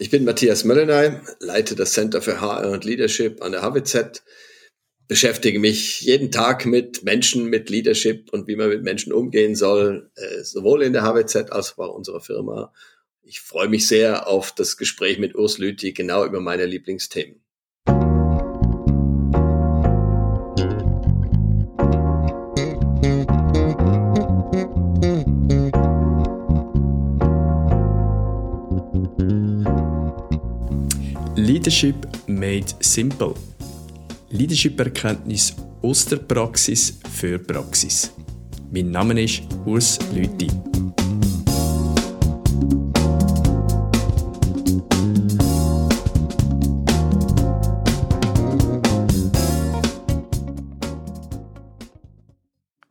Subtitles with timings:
[0.00, 4.22] Ich bin Matthias Möllenheim, leite das Center für HR und Leadership an der HWZ,
[5.08, 10.10] beschäftige mich jeden Tag mit Menschen, mit Leadership und wie man mit Menschen umgehen soll,
[10.14, 12.72] äh, sowohl in der HWZ als auch bei unserer Firma.
[13.20, 17.42] Ich freue mich sehr auf das Gespräch mit Urs Lüthi genau über meine Lieblingsthemen.
[31.70, 33.32] Leadership made simple.
[34.30, 38.10] Leadership-Erkenntnis aus der Praxis für Praxis.
[38.72, 40.48] Mein Name ist Urs Lüthi.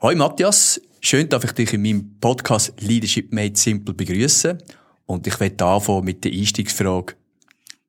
[0.02, 4.58] Hoi Matthias, schön, dass ich dich in meinem Podcast Leadership Made Simple begrüße.
[5.06, 7.20] Und ich werde anfangen mit der Einstiegsfrage.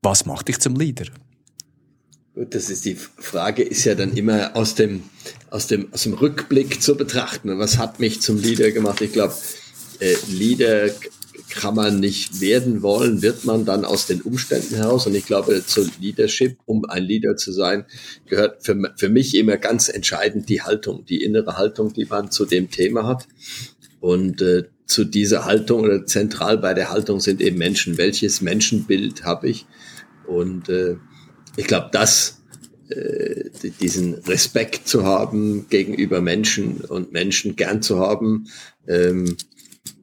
[0.03, 1.07] Was macht dich zum Leader?
[2.35, 5.03] Gut, das ist die Frage, ist ja dann immer aus dem,
[5.51, 7.59] aus dem, aus dem Rückblick zu betrachten.
[7.59, 9.03] Was hat mich zum Leader gemacht?
[9.03, 9.35] Ich glaube,
[9.99, 10.89] äh, Leader
[11.51, 15.07] kann man nicht werden wollen, wird man dann aus den Umständen heraus.
[15.07, 17.85] Und ich glaube, zu Leadership, um ein Leader zu sein,
[18.27, 22.47] gehört für, für mich immer ganz entscheidend die Haltung, die innere Haltung, die man zu
[22.47, 23.27] dem Thema hat.
[24.01, 27.99] Und äh, zu dieser Haltung oder zentral bei der Haltung sind eben Menschen.
[27.99, 29.67] Welches Menschenbild habe ich?
[30.31, 30.97] Und äh,
[31.57, 32.43] ich glaube, das,
[32.89, 33.51] äh,
[33.81, 38.47] diesen Respekt zu haben gegenüber Menschen und Menschen gern zu haben,
[38.87, 39.37] ähm,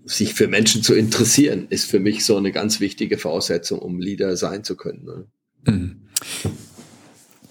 [0.05, 4.37] sich für Menschen zu interessieren, ist für mich so eine ganz wichtige Voraussetzung, um Leader
[4.37, 5.05] sein zu können.
[5.05, 5.25] Ne?
[5.65, 5.95] Mhm.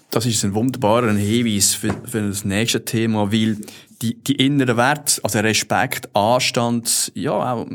[0.09, 3.57] Das ist ein wunderbarer Hinweis für, für das nächste Thema, weil
[4.01, 7.67] die, die inneren Werte, also Respekt, Anstand, ja, auch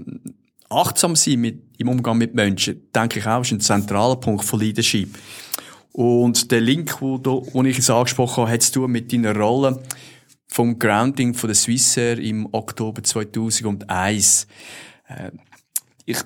[0.73, 4.61] achtsam sein mit, im Umgang mit Menschen, denke ich auch, ist ein zentraler Punkt von
[4.61, 5.19] Leadership.
[5.93, 9.37] Und der Link, wo, du, wo ich es angesprochen habe, hat zu tun mit deiner
[9.37, 9.83] Rolle
[10.49, 14.47] vom Grounding von der Swissair im Oktober 2001.
[15.09, 15.31] Äh,
[16.05, 16.19] ich,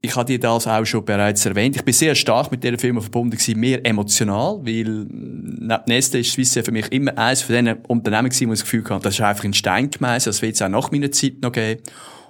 [0.00, 1.76] ich hatte dir das auch schon bereits erwähnt.
[1.76, 6.32] Ich bin sehr stark mit dieser Firma verbunden gewesen, mehr emotional, weil neben Nestle ist
[6.32, 9.14] Swissair für mich immer eines von diesen Unternehmen gewesen, wo ich das Gefühl hatte, das
[9.14, 11.82] ist einfach ein Stein gemeißelt, das wird es auch nach meiner Zeit noch geben.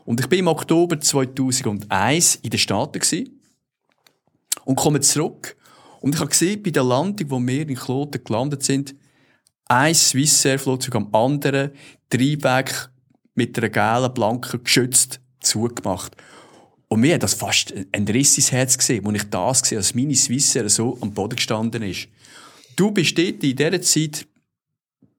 [0.08, 3.42] Und ich bin im Oktober 2001 in den Staaten gewesen
[4.64, 5.54] und komme zurück
[6.00, 8.94] und ich habe gesehen, bei der Landung, wo wir in Kloten gelandet sind,
[9.66, 11.72] ein Swissair-Flugzeug am anderen,
[12.08, 12.91] Triebwerk
[13.34, 16.16] mit einer gelben, blanken, geschützt, zugemacht.
[16.88, 19.94] Und mir hat das fast ein Riss ins Herz gesehen, als ich das gesehen als
[19.94, 22.08] meine Swissair so am Boden gestanden ist.
[22.76, 24.26] Du bist dort in dieser Zeit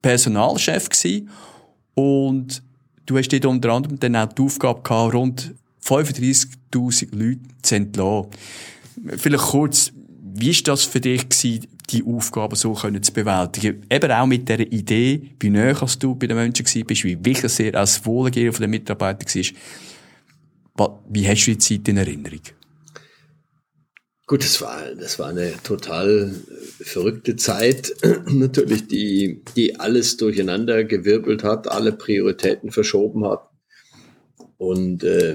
[0.02, 1.30] Personalchef gewesen
[1.94, 2.60] und
[3.10, 5.54] du hast dort unter anderem dann auch die Aufgabe gehabt, rund
[5.84, 8.30] 35.000 Leute zu entlassen.
[9.16, 9.92] Vielleicht kurz,
[10.34, 13.84] wie ist das für dich gewesen, die Aufgabe so können zu bewältigen?
[13.90, 17.74] Eben auch mit der Idee, wie näher du bei den Menschen bist, wie wichtig sehr
[17.74, 19.44] als Wohlergehen von den Mitarbeitern
[20.74, 21.02] war.
[21.08, 22.40] Wie hast du die Zeit in Erinnerung?
[24.30, 26.32] Gut, das war, das war eine total
[26.80, 27.92] verrückte Zeit,
[28.26, 33.50] natürlich, die, die alles durcheinander gewirbelt hat, alle Prioritäten verschoben hat.
[34.56, 35.34] Und äh,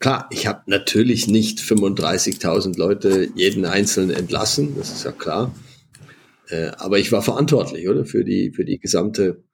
[0.00, 5.54] klar, ich habe natürlich nicht 35.000 Leute jeden einzelnen entlassen, das ist ja klar.
[6.48, 9.44] Äh, aber ich war verantwortlich, oder, für die, für die gesamte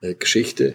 [0.00, 0.74] äh, Geschichte.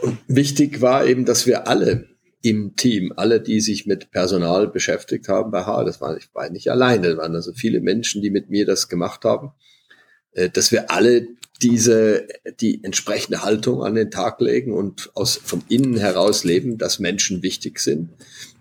[0.00, 2.08] Und wichtig war eben, dass wir alle
[2.42, 6.50] im Team, alle, die sich mit Personal beschäftigt haben bei H, das war, ich war
[6.50, 9.52] nicht alleine, das waren also viele Menschen, die mit mir das gemacht haben,
[10.32, 11.28] äh, dass wir alle
[11.62, 12.26] diese,
[12.60, 17.42] die entsprechende Haltung an den Tag legen und aus, vom Innen heraus leben, dass Menschen
[17.42, 18.10] wichtig sind,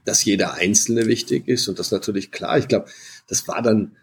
[0.06, 2.60] dass jeder Einzelne wichtig ist und das natürlich klar.
[2.60, 2.86] Ich glaube,
[3.28, 3.96] das war dann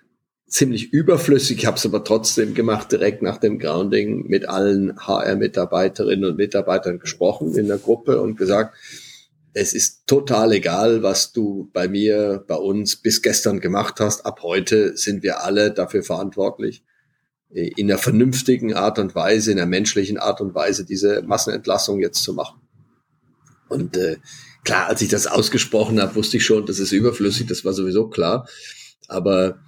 [0.48, 1.58] ziemlich überflüssig.
[1.58, 6.98] Ich habe es aber trotzdem gemacht, direkt nach dem Grounding mit allen HR-Mitarbeiterinnen und Mitarbeitern
[6.98, 8.74] gesprochen in der Gruppe und gesagt,
[9.58, 14.24] es ist total egal, was du bei mir, bei uns bis gestern gemacht hast.
[14.24, 16.84] Ab heute sind wir alle dafür verantwortlich,
[17.50, 22.22] in einer vernünftigen Art und Weise, in einer menschlichen Art und Weise diese Massenentlassung jetzt
[22.22, 22.60] zu machen.
[23.68, 24.18] Und äh,
[24.64, 28.08] klar, als ich das ausgesprochen habe, wusste ich schon, das ist überflüssig, das war sowieso
[28.08, 28.46] klar.
[29.08, 29.58] Aber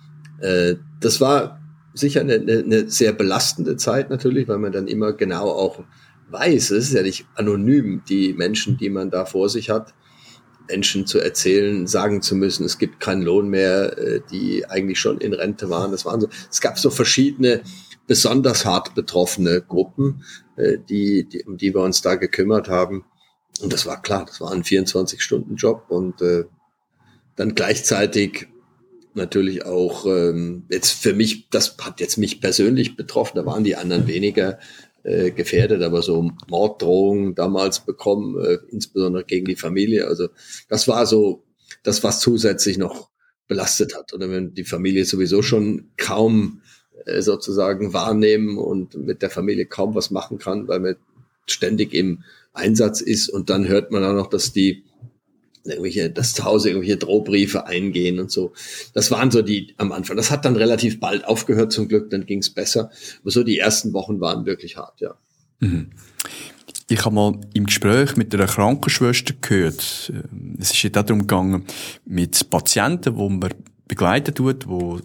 [0.40, 1.60] äh, das war
[1.94, 5.82] sicher eine, eine sehr belastende Zeit natürlich, weil man dann immer genau auch
[6.30, 9.94] weiß, es ist ja nicht anonym, die Menschen, die man da vor sich hat,
[10.68, 15.18] Menschen zu erzählen, sagen zu müssen, es gibt keinen Lohn mehr, äh, die eigentlich schon
[15.18, 15.90] in Rente waren.
[15.90, 17.62] Das waren so, es gab so verschiedene
[18.06, 20.24] besonders hart betroffene Gruppen,
[20.56, 23.04] äh, die, die, um die wir uns da gekümmert haben.
[23.60, 26.44] Und das war klar, das war ein 24-Stunden-Job und äh,
[27.36, 28.48] dann gleichzeitig
[29.14, 33.76] natürlich auch ähm, jetzt für mich, das hat jetzt mich persönlich betroffen, da waren die
[33.76, 34.58] anderen weniger
[35.02, 40.06] äh, gefährdet, aber so Morddrohungen damals bekommen, äh, insbesondere gegen die Familie.
[40.06, 40.28] Also
[40.68, 41.44] das war so
[41.82, 43.10] das, was zusätzlich noch
[43.48, 44.12] belastet hat.
[44.12, 46.62] Oder wenn die Familie sowieso schon kaum
[47.06, 50.96] äh, sozusagen wahrnehmen und mit der Familie kaum was machen kann, weil man
[51.46, 52.22] ständig im
[52.52, 54.84] Einsatz ist und dann hört man auch noch, dass die
[55.64, 58.52] irgendwelche, dass zu Hause irgendwelche Drohbriefe eingehen und so.
[58.94, 60.16] Das waren so die am Anfang.
[60.16, 62.90] Das hat dann relativ bald aufgehört zum Glück, dann ging es besser.
[63.22, 65.14] Aber so die ersten Wochen waren wirklich hart, ja.
[65.60, 65.90] Mhm.
[66.88, 70.22] Ich habe mal im Gespräch mit einer Krankenschwester gehört, äh,
[70.58, 71.64] es ist ja darum gegangen,
[72.04, 73.50] mit Patienten, wo man
[73.86, 75.00] begleitet tut, wo,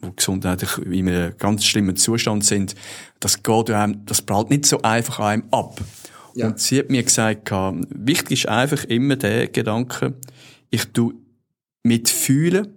[0.00, 2.74] wo gesundheitlich in einem ganz schlimmen Zustand sind,
[3.20, 5.80] das geht einem, das prallt nicht so einfach einem ab.
[6.34, 6.48] Ja.
[6.48, 10.14] Und sie hat mir gesagt, wichtig ist einfach immer der Gedanke,
[10.70, 11.12] ich tu
[11.82, 12.68] mitfühlen,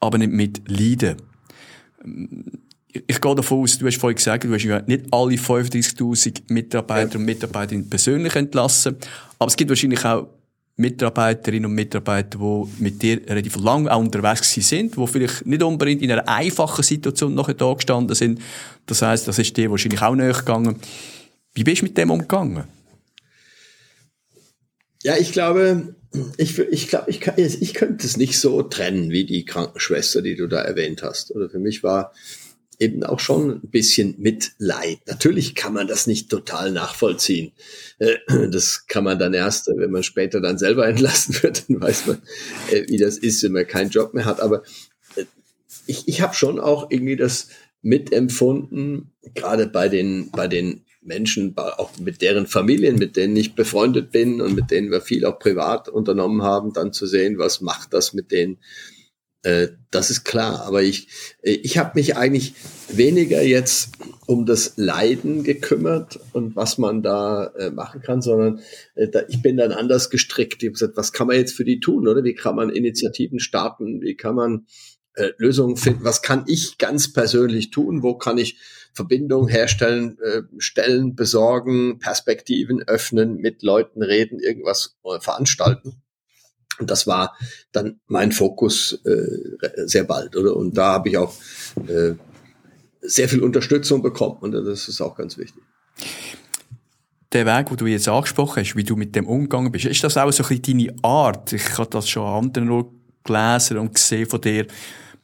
[0.00, 1.16] aber nicht mit leiden.
[2.92, 7.14] Ich gehe davon aus, du hast vorhin gesagt, du hast ja nicht alle 35.000 Mitarbeiter
[7.14, 7.18] ja.
[7.18, 8.96] und Mitarbeiterinnen persönlich entlassen,
[9.38, 10.28] aber es gibt wahrscheinlich auch
[10.78, 16.02] Mitarbeiterinnen und Mitarbeiter, die mit dir relativ lang auch unterwegs sind, die vielleicht nicht unbedingt
[16.02, 18.40] in einer einfachen Situation nachher da gestanden sind.
[18.84, 20.76] Das heisst, das ist dir wahrscheinlich auch näher gegangen.
[21.54, 22.64] Wie bist du mit dem umgegangen?
[25.06, 25.94] Ja, ich glaube,
[26.36, 30.34] ich, ich glaube, ich, kann, ich könnte es nicht so trennen wie die Krankenschwester, die
[30.34, 31.30] du da erwähnt hast.
[31.30, 32.12] Oder für mich war
[32.80, 34.98] eben auch schon ein bisschen Mitleid.
[35.06, 37.52] Natürlich kann man das nicht total nachvollziehen.
[38.00, 38.16] Äh,
[38.50, 42.22] das kann man dann erst, wenn man später dann selber entlassen wird, dann weiß man,
[42.72, 44.40] äh, wie das ist, wenn man keinen Job mehr hat.
[44.40, 44.64] Aber
[45.14, 45.26] äh,
[45.86, 47.46] ich, ich habe schon auch irgendwie das
[47.80, 54.10] mitempfunden, gerade bei den, bei den Menschen, auch mit deren Familien, mit denen ich befreundet
[54.12, 57.92] bin und mit denen wir viel auch privat unternommen haben, dann zu sehen, was macht
[57.92, 58.58] das mit denen.
[59.46, 60.62] Äh, das ist klar.
[60.66, 61.06] Aber ich,
[61.42, 62.54] äh, ich habe mich eigentlich
[62.88, 63.92] weniger jetzt
[64.26, 68.60] um das Leiden gekümmert und was man da äh, machen kann, sondern
[69.28, 70.64] ich bin dann anders gestrickt.
[70.64, 72.24] Ich habe gesagt, was kann man jetzt für die tun, oder?
[72.24, 74.00] Wie kann man Initiativen starten?
[74.02, 74.66] Wie kann man
[75.16, 76.04] äh, Lösungen finden?
[76.04, 78.02] Was kann ich ganz persönlich tun?
[78.02, 78.58] Wo kann ich
[78.92, 86.02] Verbindungen herstellen, äh, Stellen besorgen, Perspektiven öffnen, mit Leuten reden, irgendwas äh, veranstalten?
[86.78, 87.36] Und das war
[87.72, 90.54] dann mein Fokus äh, sehr bald, oder?
[90.56, 91.34] Und da habe ich auch
[91.88, 92.12] äh,
[93.00, 95.62] sehr viel Unterstützung bekommen und das ist auch ganz wichtig.
[97.32, 100.16] Der Weg, wo du jetzt angesprochen hast, wie du mit dem umgegangen bist, ist das
[100.16, 101.52] auch so ein bisschen deine Art?
[101.52, 102.84] Ich habe das schon an anderen
[103.24, 104.66] gelesen und gesehen von dir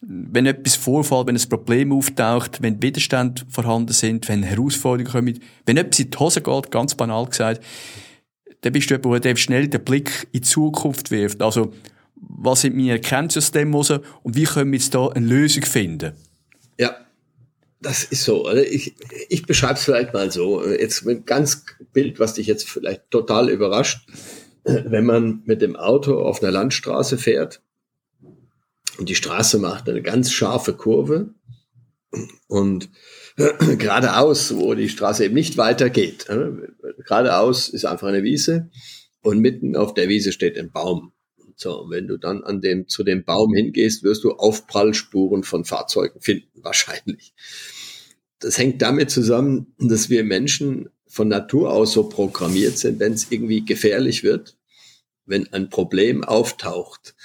[0.04, 5.76] wenn etwas vorfällt, wenn ein Problem auftaucht, wenn Widerstände vorhanden sind, wenn Herausforderungen kommen, wenn
[5.76, 7.62] etwas in die Hose geht, ganz banal gesagt,
[8.62, 11.40] dann bist du jemand, der schnell den Blick in die Zukunft wirft.
[11.40, 11.72] Also,
[12.16, 16.12] was sind meine Erkenntnisse und wie können wir jetzt da eine Lösung finden?
[16.78, 16.96] Ja,
[17.80, 18.48] das ist so.
[18.48, 18.66] Oder?
[18.66, 18.94] Ich,
[19.28, 20.64] ich beschreibe es vielleicht mal so.
[20.66, 24.06] Jetzt ein ganz Bild, was dich jetzt vielleicht total überrascht.
[24.64, 27.60] Wenn man mit dem Auto auf einer Landstraße fährt
[28.98, 31.34] und die Straße macht eine ganz scharfe Kurve
[32.46, 32.90] und
[33.78, 36.26] geradeaus, wo die Straße eben nicht weitergeht.
[37.06, 38.70] Geradeaus ist einfach eine Wiese
[39.22, 41.12] und mitten auf der Wiese steht ein Baum.
[41.56, 45.64] So, und wenn du dann an dem, zu dem Baum hingehst, wirst du Aufprallspuren von
[45.64, 47.34] Fahrzeugen finden, wahrscheinlich.
[48.40, 53.30] Das hängt damit zusammen, dass wir Menschen von Natur aus so programmiert sind, wenn es
[53.30, 54.56] irgendwie gefährlich wird,
[55.24, 57.21] wenn ein Problem auftaucht, äh,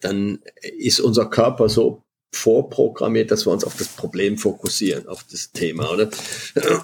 [0.00, 0.40] dann
[0.78, 2.02] ist unser Körper so
[2.34, 6.08] vorprogrammiert, dass wir uns auf das Problem fokussieren, auf das Thema, oder?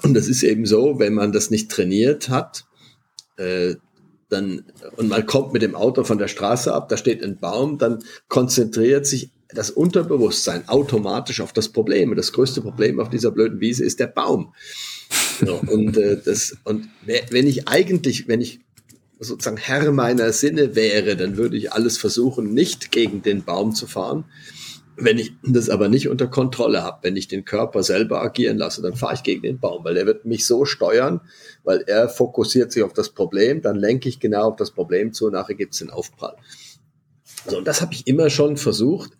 [0.02, 2.66] Und das ist eben so, wenn man das nicht trainiert hat,
[3.36, 3.76] äh,
[4.28, 4.64] dann,
[4.96, 8.04] und man kommt mit dem Auto von der Straße ab, da steht ein Baum, dann
[8.28, 12.10] konzentriert sich das Unterbewusstsein automatisch auf das Problem.
[12.10, 14.52] Und das größte Problem auf dieser blöden Wiese ist der Baum.
[15.40, 18.60] So, und äh, das, und wenn ich eigentlich, wenn ich
[19.20, 23.86] sozusagen Herr meiner Sinne wäre, dann würde ich alles versuchen, nicht gegen den Baum zu
[23.86, 24.24] fahren.
[24.96, 28.82] Wenn ich das aber nicht unter Kontrolle habe, wenn ich den Körper selber agieren lasse,
[28.82, 31.20] dann fahre ich gegen den Baum, weil er wird mich so steuern,
[31.62, 35.30] weil er fokussiert sich auf das Problem, dann lenke ich genau auf das Problem zu,
[35.30, 36.34] nachher gibt es den Aufprall.
[37.46, 39.12] So, und das habe ich immer schon versucht.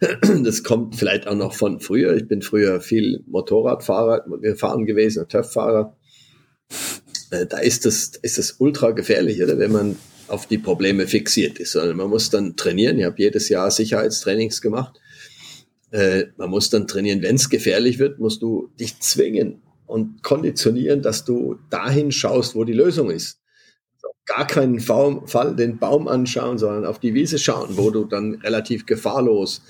[0.42, 2.16] Das kommt vielleicht auch noch von früher.
[2.16, 5.96] Ich bin früher viel Motorradfahrer gefahren gewesen, TÜV-Fahrer.
[7.32, 9.96] Äh, da ist das, ist das ultra gefährlich, oder wenn man
[10.28, 12.98] auf die Probleme fixiert ist, sondern man muss dann trainieren.
[12.98, 15.00] Ich habe jedes Jahr Sicherheitstrainings gemacht.
[15.90, 21.02] Äh, man muss dann trainieren, wenn es gefährlich wird, musst du dich zwingen und konditionieren,
[21.02, 23.38] dass du dahin schaust, wo die Lösung ist.
[24.24, 28.86] gar keinen Fall den Baum anschauen, sondern auf die Wiese schauen, wo du dann relativ
[28.86, 29.62] gefahrlos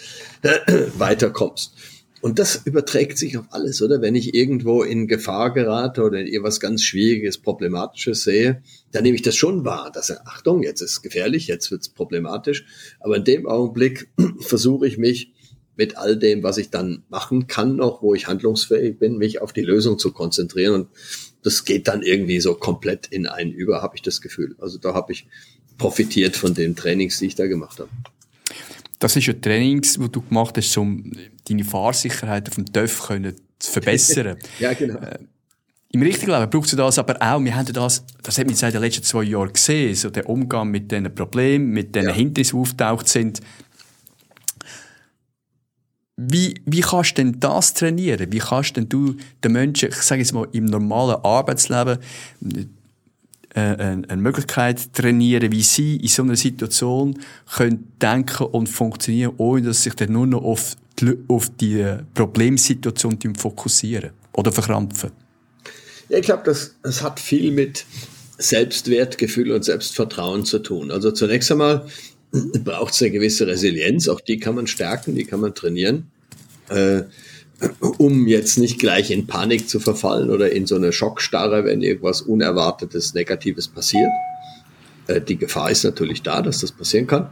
[0.99, 1.75] weiterkommst.
[2.23, 4.00] Und das überträgt sich auf alles, oder?
[4.00, 8.62] Wenn ich irgendwo in Gefahr gerate oder irgendwas ganz Schwieriges, Problematisches sehe,
[8.93, 9.91] dann nehme ich das schon wahr.
[9.93, 12.64] Dass, Achtung, jetzt ist gefährlich, jetzt wird es problematisch.
[13.00, 15.33] Aber in dem Augenblick versuche ich mich
[15.75, 19.52] mit all dem, was ich dann machen kann, noch, wo ich handlungsfähig bin, mich auf
[19.52, 20.75] die Lösung zu konzentrieren.
[20.75, 20.88] Und
[21.43, 24.55] das geht dann irgendwie so komplett in einen über, habe ich das Gefühl.
[24.61, 25.26] Also da habe ich
[25.76, 27.91] profitiert von den Trainings, die ich da gemacht habe.
[29.02, 31.11] Das ist ja Trainings, wo du gemacht hast, um
[31.49, 33.09] deine Fahrsicherheit auf dem TÜV
[33.59, 34.37] zu verbessern.
[34.61, 35.00] ja, genau.
[35.00, 35.18] Äh,
[35.90, 37.42] Im richtigen Leben brauchst du das aber auch.
[37.42, 40.71] Wir haben das, das hat man seit den letzten zwei Jahren gesehen, so der Umgang
[40.71, 42.14] mit diesen Problemen, mit diesen ja.
[42.14, 43.40] Hindernissen, die aufgetaucht sind.
[46.16, 48.30] Wie, wie kannst du denn das trainieren?
[48.30, 51.99] Wie kannst denn du den Menschen, ich sage jetzt mal, im normalen Arbeitsleben
[53.54, 57.18] eine, eine Möglichkeit trainieren, wie sie in so einer Situation
[57.54, 63.18] können denken und funktionieren, ohne dass sich dann nur noch auf die, auf die Problemsituation
[63.37, 65.11] fokussieren oder verkrampfen?
[66.09, 67.85] Ja, ich glaube, das, das hat viel mit
[68.38, 70.90] Selbstwertgefühl und Selbstvertrauen zu tun.
[70.90, 71.87] Also zunächst einmal
[72.64, 76.11] braucht es eine gewisse Resilienz, auch die kann man stärken, die kann man trainieren,
[76.68, 77.02] äh,
[77.99, 82.23] um jetzt nicht gleich in Panik zu verfallen oder in so eine Schockstarre, wenn irgendwas
[82.23, 84.11] Unerwartetes, Negatives passiert.
[85.07, 87.31] Äh, die Gefahr ist natürlich da, dass das passieren kann.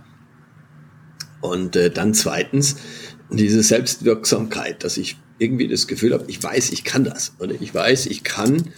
[1.40, 2.76] Und äh, dann zweitens
[3.30, 7.32] diese Selbstwirksamkeit, dass ich irgendwie das Gefühl habe, ich weiß, ich kann das.
[7.38, 8.70] Oder ich weiß, ich kann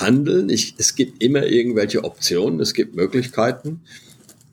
[0.00, 0.48] handeln.
[0.48, 4.07] Ich, es gibt immer irgendwelche Optionen, es gibt Möglichkeiten äh,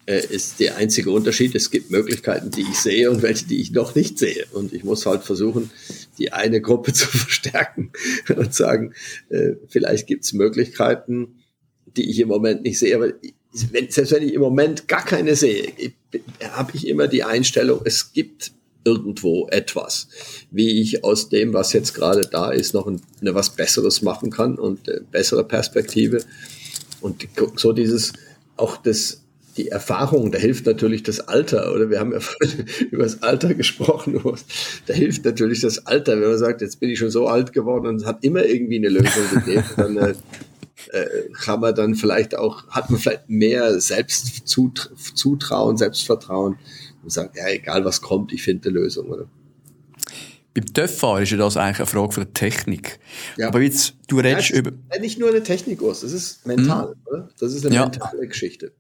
[0.08, 1.56] ist der einzige Unterschied.
[1.56, 4.46] Es gibt Möglichkeiten, die ich sehe und welche, die ich noch nicht sehe.
[4.52, 5.72] Und ich muss halt versuchen,
[6.18, 7.92] die eine Gruppe zu verstärken
[8.36, 8.94] und sagen,
[9.30, 11.42] äh, vielleicht gibt es Möglichkeiten,
[11.86, 12.96] die ich im Moment nicht sehe.
[12.96, 13.14] Aber
[13.72, 15.74] wenn, selbst wenn ich im Moment gar keine sehe,
[16.52, 18.52] habe ich immer die Einstellung, es gibt
[18.84, 20.08] irgendwo etwas,
[20.52, 24.30] wie ich aus dem, was jetzt gerade da ist, noch ein, eine was Besseres machen
[24.30, 26.24] kann und eine bessere Perspektive.
[27.02, 28.14] Und so dieses,
[28.56, 29.25] auch das,
[29.58, 32.20] die Erfahrung, da hilft natürlich das Alter, oder wir haben ja
[32.92, 34.20] über das Alter gesprochen,
[34.86, 37.88] da hilft natürlich das Alter, wenn man sagt, jetzt bin ich schon so alt geworden
[37.88, 40.14] und es hat immer irgendwie eine Lösung gegeben, dann äh,
[40.92, 46.58] äh, kann man dann vielleicht auch, hat man vielleicht mehr Selbstzutrauen, Selbstvertrauen
[47.04, 49.28] und sagt, ja, egal was kommt, ich finde eine Lösung, oder?
[50.54, 53.00] Beim Töpffahren ist ja das eigentlich eine Frage von der Technik.
[53.36, 53.50] Ja.
[53.50, 54.72] Aber jetzt, du redest ja, über...
[55.02, 57.08] Nicht nur eine Technik, Urs, das ist mental, mhm.
[57.08, 57.30] oder?
[57.40, 57.82] Das ist eine ja.
[57.84, 58.72] mentale Geschichte.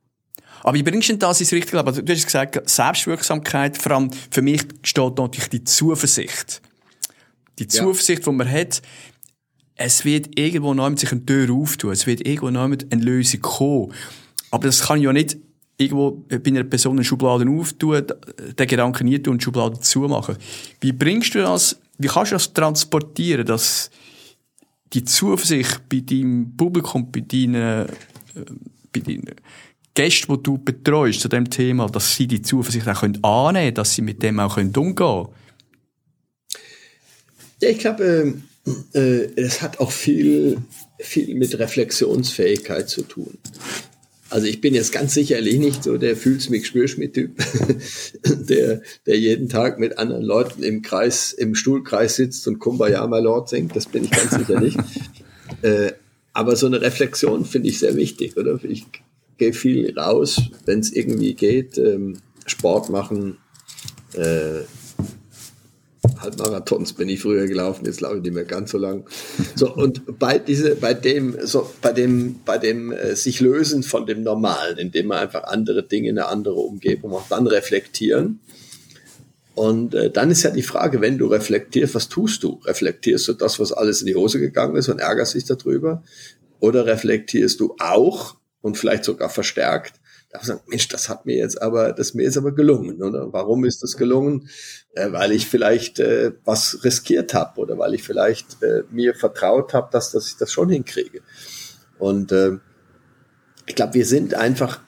[0.65, 1.88] Aber wie bringst du denn das ins richtige Leben?
[1.88, 6.60] Also, du hast gesagt, Selbstwirksamkeit, vor allem für mich steht natürlich die Zuversicht.
[7.60, 8.31] Die Zuversicht, ja.
[8.31, 8.81] die man hat,
[9.75, 13.03] es wird irgendwo noch mit sich eine Tür auftun, es wird irgendwo noch mit eine
[13.03, 13.93] Lösung kommen.
[14.50, 15.38] Aber das kann ja nicht
[15.77, 18.03] irgendwo bei einer Person eine Schublade auftun,
[18.57, 20.36] den Gedanken nie tun und die Schublade zumachen.
[20.81, 23.91] Wie bringst du das, wie kannst du das transportieren, dass
[24.93, 27.88] die Zuversicht bei deinem Publikum, bei deinen, äh,
[28.91, 29.36] bei deinen
[29.96, 33.96] Gäste, die du betreust zu dem Thema, dass sie die Zuversicht auch annehmen können, dass
[33.96, 35.28] sie mit dem auch umgehen können?
[37.62, 38.36] Ja, ich glaube,
[38.94, 40.58] äh, äh, es hat auch viel,
[41.00, 43.38] viel mit Reflexionsfähigkeit zu tun.
[44.30, 47.38] Also ich bin jetzt ganz sicherlich nicht so der fühl's mich spür's mich Typ,
[48.25, 53.22] der, der jeden Tag mit anderen Leuten im Kreis, im Stuhlkreis sitzt und Kumbaya my
[53.22, 53.75] Lord singt.
[53.75, 54.78] Das bin ich ganz sicher nicht.
[55.62, 55.94] äh,
[56.34, 58.60] aber so eine Reflexion finde ich sehr wichtig, oder?
[58.64, 58.86] Ich
[59.38, 61.77] gehe viel raus, wenn es irgendwie geht.
[61.77, 63.38] Ähm, Sport machen,
[64.13, 64.62] äh,
[66.20, 69.06] Halbmarathons bin ich früher gelaufen, jetzt laufe ich nicht mehr ganz so lang.
[69.56, 74.06] So, und bei diese, bei dem, so, bei dem, bei dem äh, sich lösen von
[74.06, 78.39] dem Normalen, indem man einfach andere Dinge in eine andere Umgebung macht, dann reflektieren.
[79.56, 82.60] Und äh, dann ist ja die Frage, wenn du reflektierst, was tust du?
[82.65, 86.04] Reflektierst du das, was alles in die Hose gegangen ist und ärgerst dich darüber?
[86.60, 90.00] Oder reflektierst du auch und vielleicht sogar verstärkt.
[90.31, 93.03] Da sagen, Mensch, das hat mir jetzt aber, das mir ist aber gelungen.
[93.03, 94.50] Oder warum ist das gelungen?
[94.95, 99.75] Äh, weil ich vielleicht äh, was riskiert habe oder weil ich vielleicht äh, mir vertraut
[99.75, 101.22] habe, dass, dass ich das schon hinkriege.
[102.00, 102.57] Und äh,
[103.67, 104.81] ich glaube, wir sind einfach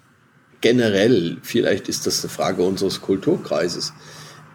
[0.59, 3.93] generell, vielleicht ist das eine Frage unseres Kulturkreises,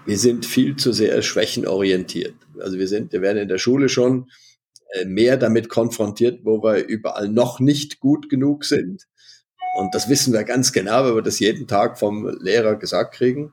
[0.05, 2.35] wir sind viel zu sehr schwächenorientiert.
[2.59, 4.27] Also wir sind, wir werden in der Schule schon
[4.93, 9.07] äh, mehr damit konfrontiert, wo wir überall noch nicht gut genug sind.
[9.75, 13.53] Und das wissen wir ganz genau, weil wir das jeden Tag vom Lehrer gesagt kriegen.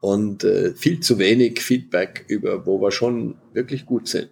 [0.00, 4.30] Und äh, viel zu wenig Feedback über, wo wir schon wirklich gut sind.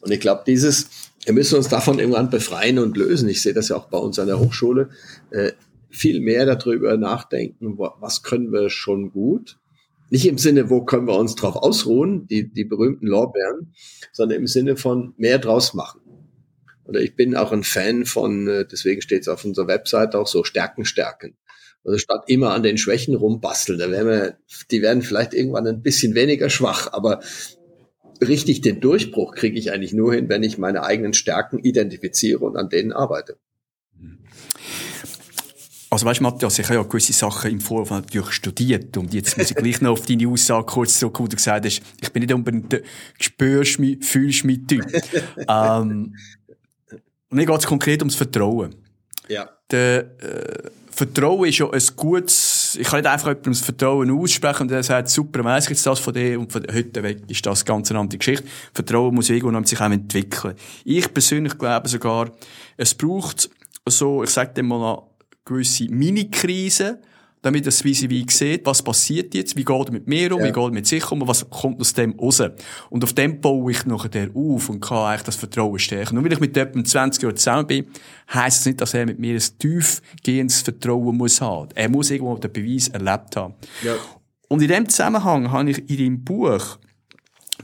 [0.00, 0.90] Und ich glaube, dieses,
[1.24, 3.28] wir müssen uns davon irgendwann befreien und lösen.
[3.28, 4.90] Ich sehe das ja auch bei uns an der Hochschule.
[5.30, 5.52] Äh,
[5.90, 9.58] viel mehr darüber nachdenken, was können wir schon gut.
[10.10, 13.74] Nicht im Sinne, wo können wir uns drauf ausruhen, die, die berühmten Lorbeeren,
[14.12, 16.00] sondern im Sinne von mehr draus machen.
[16.88, 20.26] Oder ich bin auch ein Fan von, äh, deswegen steht es auf unserer Website auch
[20.26, 21.36] so, Stärken stärken.
[21.84, 24.38] Also statt immer an den Schwächen rumbasteln, da werden wir,
[24.70, 27.20] die werden vielleicht irgendwann ein bisschen weniger schwach, aber
[28.20, 32.56] richtig den Durchbruch kriege ich eigentlich nur hin, wenn ich meine eigenen Stärken identifiziere und
[32.56, 33.38] an denen arbeite.
[35.90, 39.38] Also weißt du, Matthias, ich habe ja gewisse Sachen im Vorfeld natürlich studiert und jetzt
[39.38, 42.22] muss ich gleich noch auf deine Aussage kurz zurück, wo du gesagt hast, ich bin
[42.22, 42.82] nicht unbedingt der
[43.18, 44.84] spürst mich, fühlst mich Typ.
[45.48, 46.14] ähm,
[47.30, 48.74] und mir geht es konkret ums Vertrauen.
[49.28, 49.48] Ja.
[49.70, 54.62] Der, äh, Vertrauen ist ja ein gutes, ich kann nicht einfach jemandem das Vertrauen aussprechen
[54.62, 57.46] und der sagt, super, weiss ich jetzt das von dir und von heute weg ist
[57.46, 58.44] das ganz eine andere Geschichte.
[58.74, 60.56] Vertrauen muss irgendwann sich auch entwickeln.
[60.84, 62.32] Ich persönlich glaube sogar,
[62.76, 63.48] es braucht
[63.86, 65.02] so, ich sage dem mal, eine
[65.44, 67.00] gewisse Mini-Krise,
[67.48, 70.48] damit das wie sieht, was passiert jetzt, wie geht mit mir um, ja.
[70.48, 72.42] wie geht mit sich um, was kommt aus dem raus.
[72.90, 76.16] Und auf dem baue ich nachher auf und kann eigentlich das Vertrauen stärken.
[76.16, 77.86] Nur weil ich mit jemandem 20 Jahre zusammen bin,
[78.34, 81.70] heisst das nicht, dass er mit mir ein tiefgehendes Vertrauen muss haben.
[81.74, 83.54] Er muss irgendwo den Beweis erlebt haben.
[83.82, 83.94] Ja.
[84.48, 86.78] Und in dem Zusammenhang habe ich in deinem Buch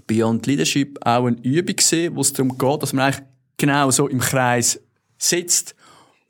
[0.07, 3.27] Beyond Leadership auch eine Übung gesehen, wo es darum geht, dass man eigentlich
[3.59, 4.81] genau so im Kreis
[5.19, 5.75] sitzt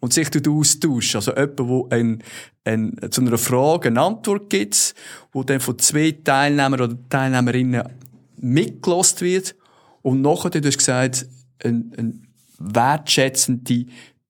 [0.05, 1.17] und sich dort austauscht.
[1.17, 2.23] Also jemand, wo ein,
[2.65, 4.95] ein, zu einer Frage eine Antwort gibt,
[5.33, 7.89] wo dann von zwei Teilnehmern oder Teilnehmerinnen
[8.37, 9.57] mitgelost wird
[10.03, 11.27] und nachher, du hast gesagt,
[11.65, 13.87] ein, ein wertschätzende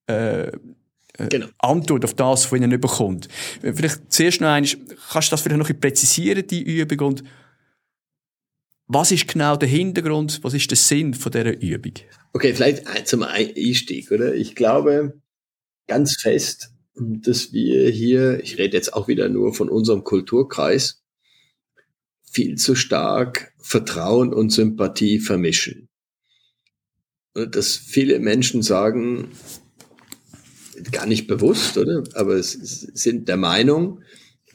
[0.07, 0.53] äh, äh,
[1.29, 1.47] Genau.
[1.59, 3.27] Antwort auf das, was ihnen bekommt.
[3.61, 4.71] Vielleicht zuerst noch einmal,
[5.11, 7.25] kannst du das vielleicht noch ein bisschen präzisieren, die Übung, und
[8.87, 11.95] was ist genau der Hintergrund, was ist der Sinn von dieser Übung?
[12.33, 14.35] Okay, vielleicht zum Einstieg, oder?
[14.35, 15.15] Ich glaube,
[15.87, 21.03] ganz fest, dass wir hier, ich rede jetzt auch wieder nur von unserem Kulturkreis,
[22.23, 25.89] viel zu stark Vertrauen und Sympathie vermischen.
[27.35, 29.33] Dass viele Menschen sagen,
[30.93, 32.05] gar nicht bewusst, oder?
[32.15, 34.03] Aber es sind der Meinung,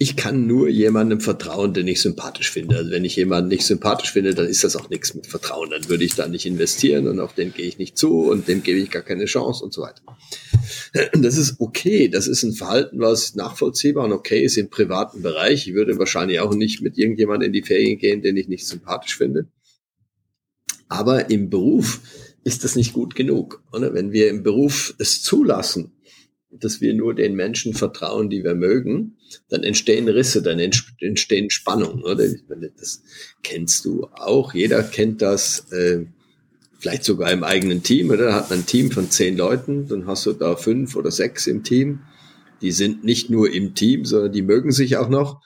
[0.01, 2.77] ich kann nur jemandem vertrauen, den ich sympathisch finde.
[2.77, 5.69] Also wenn ich jemanden nicht sympathisch finde, dann ist das auch nichts mit Vertrauen.
[5.71, 8.63] Dann würde ich da nicht investieren und auf den gehe ich nicht zu und dem
[8.63, 10.01] gebe ich gar keine Chance und so weiter.
[11.13, 12.07] Das ist okay.
[12.07, 15.67] Das ist ein Verhalten, was nachvollziehbar und okay ist im privaten Bereich.
[15.67, 19.17] Ich würde wahrscheinlich auch nicht mit irgendjemandem in die Ferien gehen, den ich nicht sympathisch
[19.17, 19.49] finde.
[20.87, 21.99] Aber im Beruf
[22.45, 23.61] ist das nicht gut genug.
[23.73, 23.93] Oder?
[23.93, 25.91] Wenn wir im Beruf es zulassen,
[26.51, 29.15] dass wir nur den Menschen vertrauen, die wir mögen,
[29.49, 32.27] dann entstehen Risse, dann entstehen Spannungen, oder?
[32.77, 33.03] Das
[33.43, 34.53] kennst du auch.
[34.53, 36.05] Jeder kennt das, äh,
[36.79, 38.33] vielleicht sogar im eigenen Team, oder?
[38.33, 41.63] Hat man ein Team von zehn Leuten, dann hast du da fünf oder sechs im
[41.63, 41.99] Team.
[42.61, 45.41] Die sind nicht nur im Team, sondern die mögen sich auch noch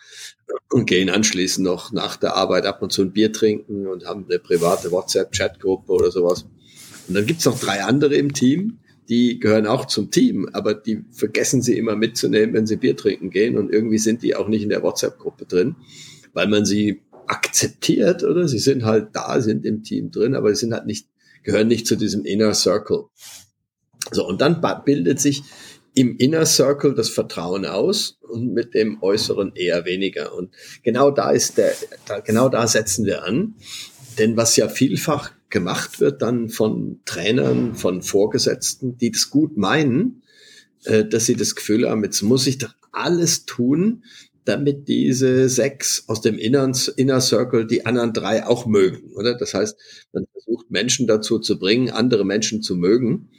[0.69, 4.25] und gehen anschließend noch nach der Arbeit ab und zu ein Bier trinken und haben
[4.29, 6.45] eine private WhatsApp-Chatgruppe oder sowas.
[7.07, 11.03] Und dann gibt's noch drei andere im Team, die gehören auch zum Team, aber die
[11.11, 14.63] vergessen sie immer mitzunehmen, wenn sie Bier trinken gehen und irgendwie sind die auch nicht
[14.63, 15.75] in der WhatsApp-Gruppe drin,
[16.33, 18.47] weil man sie akzeptiert, oder?
[18.47, 21.07] Sie sind halt da, sind im Team drin, aber sie sind halt nicht,
[21.43, 23.05] gehören nicht zu diesem Inner Circle.
[24.11, 25.43] So, und dann bildet sich
[25.95, 30.33] im Inner Circle das Vertrauen aus und mit dem Äußeren eher weniger.
[30.35, 31.73] Und genau da ist der,
[32.07, 33.55] da, genau da setzen wir an.
[34.17, 40.23] Denn was ja vielfach gemacht wird dann von Trainern, von Vorgesetzten, die das gut meinen,
[40.83, 44.03] äh, dass sie das Gefühl haben, jetzt muss ich doch alles tun,
[44.45, 49.35] damit diese sechs aus dem Inner, Inner Circle die anderen drei auch mögen, oder?
[49.35, 49.77] Das heißt,
[50.11, 53.29] man versucht Menschen dazu zu bringen, andere Menschen zu mögen.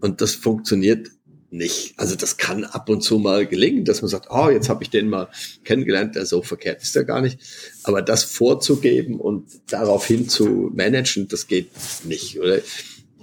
[0.00, 1.08] Und das funktioniert
[1.50, 1.94] nicht.
[1.96, 4.90] Also das kann ab und zu mal gelingen, dass man sagt, oh, jetzt habe ich
[4.90, 5.28] den mal
[5.64, 7.40] kennengelernt, der so verkehrt ist er gar nicht.
[7.82, 11.70] Aber das vorzugeben und daraufhin zu managen, das geht
[12.04, 12.38] nicht.
[12.38, 12.58] Oder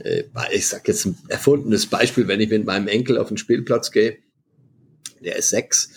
[0.04, 3.92] äh, ich sage jetzt ein erfundenes Beispiel, wenn ich mit meinem Enkel auf den Spielplatz
[3.92, 4.18] gehe,
[5.24, 5.90] der ist sechs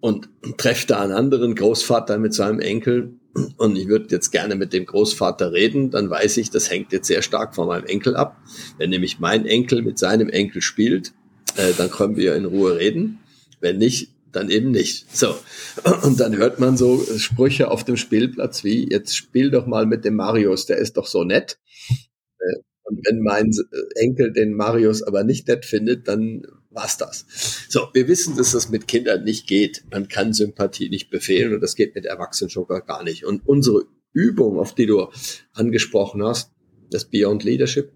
[0.00, 3.14] und treffe da einen anderen Großvater mit seinem Enkel
[3.56, 7.06] und ich würde jetzt gerne mit dem Großvater reden, dann weiß ich, das hängt jetzt
[7.06, 8.36] sehr stark von meinem Enkel ab.
[8.78, 11.14] Wenn nämlich mein Enkel mit seinem Enkel spielt,
[11.56, 13.18] äh, dann können wir in Ruhe reden.
[13.60, 15.14] Wenn nicht, dann eben nicht.
[15.14, 15.36] So.
[16.02, 20.04] Und dann hört man so Sprüche auf dem Spielplatz wie, jetzt spiel doch mal mit
[20.04, 21.58] dem Marius, der ist doch so nett.
[22.38, 23.50] Äh, und wenn mein
[23.94, 27.26] Enkel den Marius aber nicht nett findet, dann war's das.
[27.68, 29.84] So, wir wissen, dass das mit Kindern nicht geht.
[29.90, 33.24] Man kann Sympathie nicht befehlen und das geht mit Erwachsenen schon gar nicht.
[33.24, 35.08] Und unsere Übung, auf die du
[35.52, 36.50] angesprochen hast,
[36.90, 37.92] das Beyond Leadership,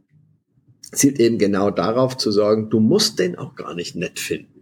[0.97, 4.57] zielt eben genau darauf zu sagen, du musst den auch gar nicht nett finden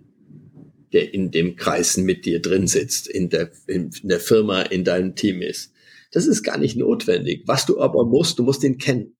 [0.94, 5.16] der in dem Kreis mit dir drin sitzt, in der, in der Firma, in deinem
[5.16, 5.72] Team ist.
[6.12, 7.42] Das ist gar nicht notwendig.
[7.46, 9.16] Was du aber musst, du musst ihn kennen.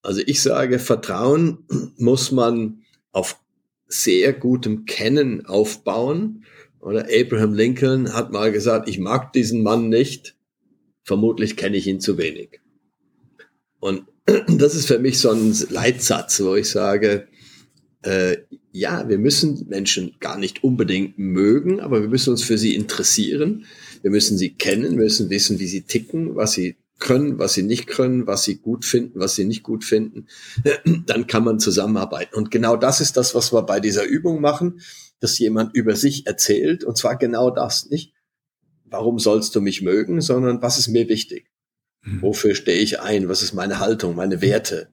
[0.00, 1.66] Also ich sage, Vertrauen
[1.98, 3.38] muss man auf
[3.86, 6.46] sehr gutem Kennen aufbauen.
[6.80, 10.34] Oder Abraham Lincoln hat mal gesagt, ich mag diesen Mann nicht.
[11.02, 12.60] Vermutlich kenne ich ihn zu wenig.
[13.80, 14.06] Und
[14.48, 17.28] das ist für mich so ein Leitsatz, wo ich sage,
[18.02, 18.38] äh,
[18.72, 23.64] ja, wir müssen Menschen gar nicht unbedingt mögen, aber wir müssen uns für sie interessieren.
[24.02, 27.62] Wir müssen sie kennen, wir müssen wissen, wie sie ticken, was sie können, was sie
[27.62, 30.26] nicht können, was sie gut finden, was sie nicht gut finden.
[31.06, 32.34] Dann kann man zusammenarbeiten.
[32.36, 34.80] Und genau das ist das, was wir bei dieser Übung machen,
[35.20, 36.84] dass jemand über sich erzählt.
[36.84, 38.12] Und zwar genau das, nicht?
[38.84, 41.46] Warum sollst du mich mögen, sondern was ist mir wichtig?
[42.08, 42.22] Mhm.
[42.22, 43.28] Wofür stehe ich ein?
[43.28, 44.88] Was ist meine Haltung, meine Werte?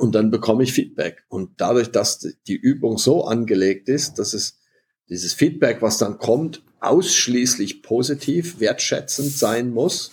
[0.00, 1.24] und dann bekomme ich Feedback.
[1.28, 4.58] Und dadurch, dass die Übung so angelegt ist, dass es
[5.08, 10.12] dieses Feedback, was dann kommt, ausschließlich positiv, wertschätzend sein muss,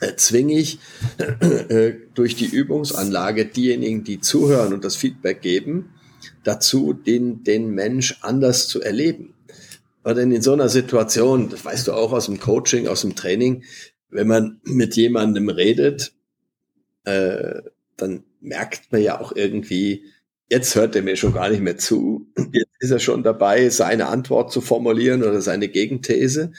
[0.00, 0.78] äh, zwinge ich
[1.40, 5.94] äh, durch die Übungsanlage diejenigen, die zuhören und das Feedback geben,
[6.44, 9.34] dazu, den, den Mensch anders zu erleben.
[10.02, 13.14] Weil denn in so einer Situation, das weißt du auch aus dem Coaching, aus dem
[13.14, 13.62] Training,
[14.12, 16.12] wenn man mit jemandem redet,
[17.04, 17.62] äh,
[17.96, 20.04] dann merkt man ja auch irgendwie,
[20.48, 22.26] jetzt hört er mir schon gar nicht mehr zu.
[22.52, 26.52] Jetzt ist er schon dabei, seine Antwort zu formulieren oder seine Gegenthese.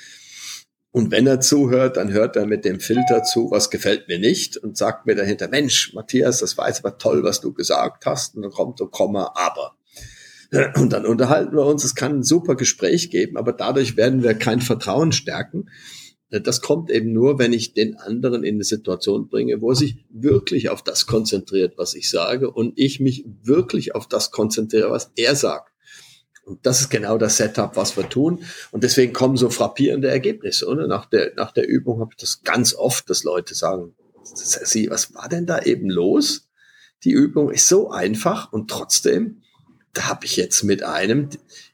[0.92, 4.58] Und wenn er zuhört, dann hört er mit dem Filter zu, was gefällt mir nicht
[4.58, 8.36] und sagt mir dahinter, Mensch, Matthias, das war jetzt aber toll, was du gesagt hast.
[8.36, 9.76] Und dann kommt so Komma, aber.
[10.76, 11.84] Und dann unterhalten wir uns.
[11.84, 15.70] Es kann ein super Gespräch geben, aber dadurch werden wir kein Vertrauen stärken,
[16.40, 20.06] das kommt eben nur, wenn ich den anderen in eine Situation bringe, wo er sich
[20.10, 25.12] wirklich auf das konzentriert, was ich sage und ich mich wirklich auf das konzentriere, was
[25.16, 25.72] er sagt.
[26.46, 28.44] Und das ist genau das Setup, was wir tun.
[28.72, 30.68] Und deswegen kommen so frappierende Ergebnisse.
[30.68, 30.88] Oder?
[30.88, 33.96] Nach, der, nach der Übung habe ich das ganz oft, dass Leute sagen,
[34.36, 36.50] Sie, was war denn da eben los?
[37.04, 39.42] Die Übung ist so einfach und trotzdem,
[39.94, 41.30] da habe ich jetzt mit einem,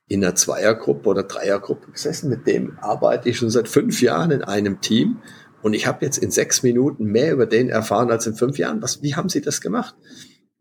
[0.09, 2.29] in einer Zweiergruppe oder Dreiergruppe gesessen.
[2.29, 5.19] Mit dem arbeite ich schon seit fünf Jahren in einem Team.
[5.61, 8.81] Und ich habe jetzt in sechs Minuten mehr über den erfahren als in fünf Jahren.
[8.81, 9.95] Was, wie haben Sie das gemacht?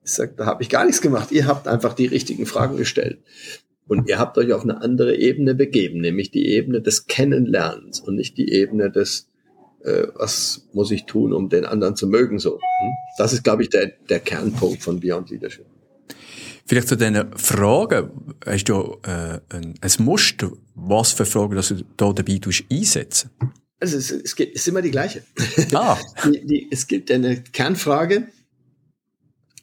[0.04, 1.32] Ich sage, da habe ich gar nichts gemacht.
[1.32, 3.20] Ihr habt einfach die richtigen Fragen gestellt.
[3.86, 8.16] Und ihr habt euch auf eine andere Ebene begeben, nämlich die Ebene des Kennenlernens und
[8.16, 9.30] nicht die Ebene des,
[9.82, 12.38] äh, was muss ich tun, um den anderen zu mögen.
[12.38, 12.90] So, hm?
[13.16, 15.64] Das ist, glaube ich, der, der Kernpunkt von Beyond Leadership.
[16.68, 18.10] Vielleicht zu diesen Fragen,
[18.44, 22.38] hast du äh, ein, ein Muster, was für Fragen dass du da dabei
[22.70, 23.30] einsetzen
[23.80, 25.22] Also es, es, gibt, es ist immer die gleiche.
[25.72, 25.96] Ah.
[26.26, 28.28] die, die, es gibt eine Kernfrage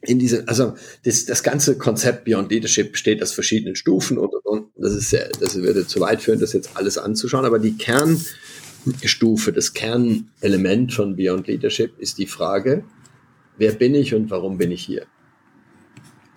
[0.01, 4.45] in diese, also das, das ganze Konzept Beyond Leadership besteht aus verschiedenen Stufen und, und,
[4.45, 7.77] und das ist sehr, das würde zu weit führen, das jetzt alles anzuschauen, aber die
[7.77, 12.83] Kernstufe, das Kernelement von Beyond Leadership ist die Frage,
[13.57, 15.05] wer bin ich und warum bin ich hier?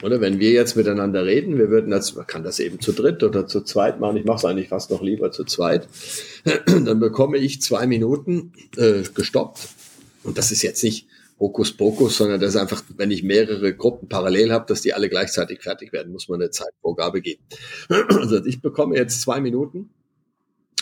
[0.02, 3.22] Oder wenn wir jetzt miteinander reden, wir würden das, man kann das eben zu dritt
[3.22, 5.88] oder zu zweit machen, ich mache es eigentlich fast noch lieber zu zweit,
[6.66, 9.68] dann bekomme ich zwei Minuten äh, gestoppt.
[10.22, 11.08] Und das ist jetzt nicht
[11.40, 15.62] Hokuspokus, sondern das ist einfach, wenn ich mehrere Gruppen parallel habe, dass die alle gleichzeitig
[15.62, 17.42] fertig werden, muss man eine Zeitvorgabe geben.
[18.08, 19.90] Also ich bekomme jetzt zwei Minuten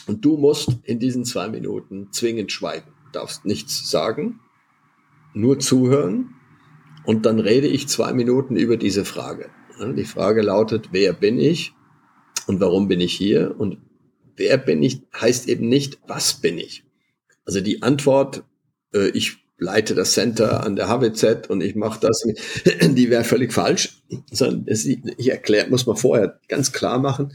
[0.07, 2.93] und du musst in diesen zwei Minuten zwingend schweigen.
[3.07, 4.41] Du darfst nichts sagen,
[5.35, 6.36] nur zuhören
[7.07, 9.51] und dann rede ich zwei Minuten über diese Frage.
[9.97, 11.73] Die Frage lautet, wer bin ich
[12.47, 13.55] und warum bin ich hier?
[13.59, 13.79] Und
[14.37, 16.85] wer bin ich heißt eben nicht, was bin ich?
[17.45, 18.45] Also die Antwort,
[18.93, 22.23] äh, ich leite das Center an der HWZ und ich mache das,
[22.83, 24.03] die wäre völlig falsch.
[25.17, 27.33] Ich erkläre, muss man vorher ganz klar machen.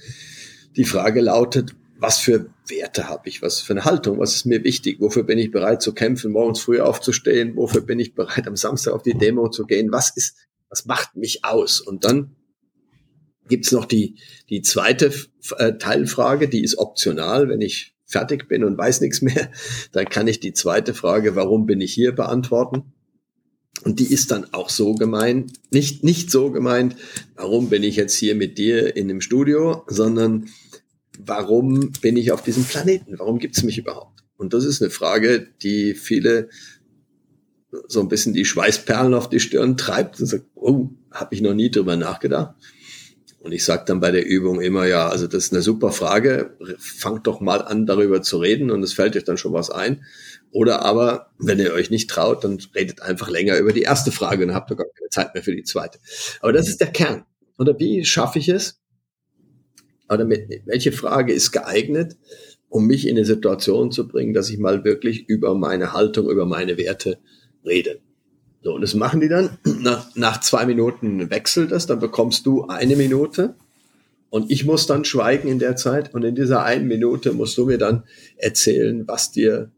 [0.75, 4.63] Die Frage lautet, was für Werte habe ich, was für eine Haltung, was ist mir
[4.63, 8.55] wichtig, wofür bin ich bereit zu kämpfen, morgens früh aufzustehen, wofür bin ich bereit, am
[8.55, 10.37] Samstag auf die Demo zu gehen, was ist,
[10.69, 11.79] was macht mich aus?
[11.79, 12.35] Und dann
[13.47, 14.15] gibt's noch die,
[14.49, 15.13] die zweite
[15.57, 19.51] äh, Teilfrage, die ist optional, wenn ich fertig bin und weiß nichts mehr,
[19.91, 22.93] dann kann ich die zweite Frage, warum bin ich hier, beantworten.
[23.83, 26.95] Und die ist dann auch so gemeint, nicht, nicht so gemeint,
[27.35, 30.49] warum bin ich jetzt hier mit dir in dem Studio, sondern
[31.19, 33.19] warum bin ich auf diesem Planeten?
[33.19, 34.23] Warum gibt es mich überhaupt?
[34.37, 36.49] Und das ist eine Frage, die viele
[37.87, 41.53] so ein bisschen die Schweißperlen auf die Stirn treibt und sagt, oh, habe ich noch
[41.53, 42.55] nie drüber nachgedacht.
[43.39, 46.57] Und ich sage dann bei der Übung immer, ja, also das ist eine super Frage,
[46.77, 50.03] fangt doch mal an, darüber zu reden und es fällt euch dann schon was ein.
[50.51, 54.43] Oder aber, wenn ihr euch nicht traut, dann redet einfach länger über die erste Frage
[54.43, 55.99] und habt ihr gar keine Zeit mehr für die zweite.
[56.41, 57.25] Aber das ist der Kern.
[57.57, 58.80] Oder wie schaffe ich es?
[60.11, 62.17] Oder mit, welche Frage ist geeignet,
[62.69, 66.45] um mich in eine Situation zu bringen, dass ich mal wirklich über meine Haltung, über
[66.45, 67.17] meine Werte
[67.65, 67.99] rede?
[68.61, 69.57] So, und das machen die dann.
[69.79, 73.55] Nach, nach zwei Minuten wechselt das, dann bekommst du eine Minute
[74.29, 77.65] und ich muss dann schweigen in der Zeit und in dieser einen Minute musst du
[77.65, 78.03] mir dann
[78.37, 79.71] erzählen, was dir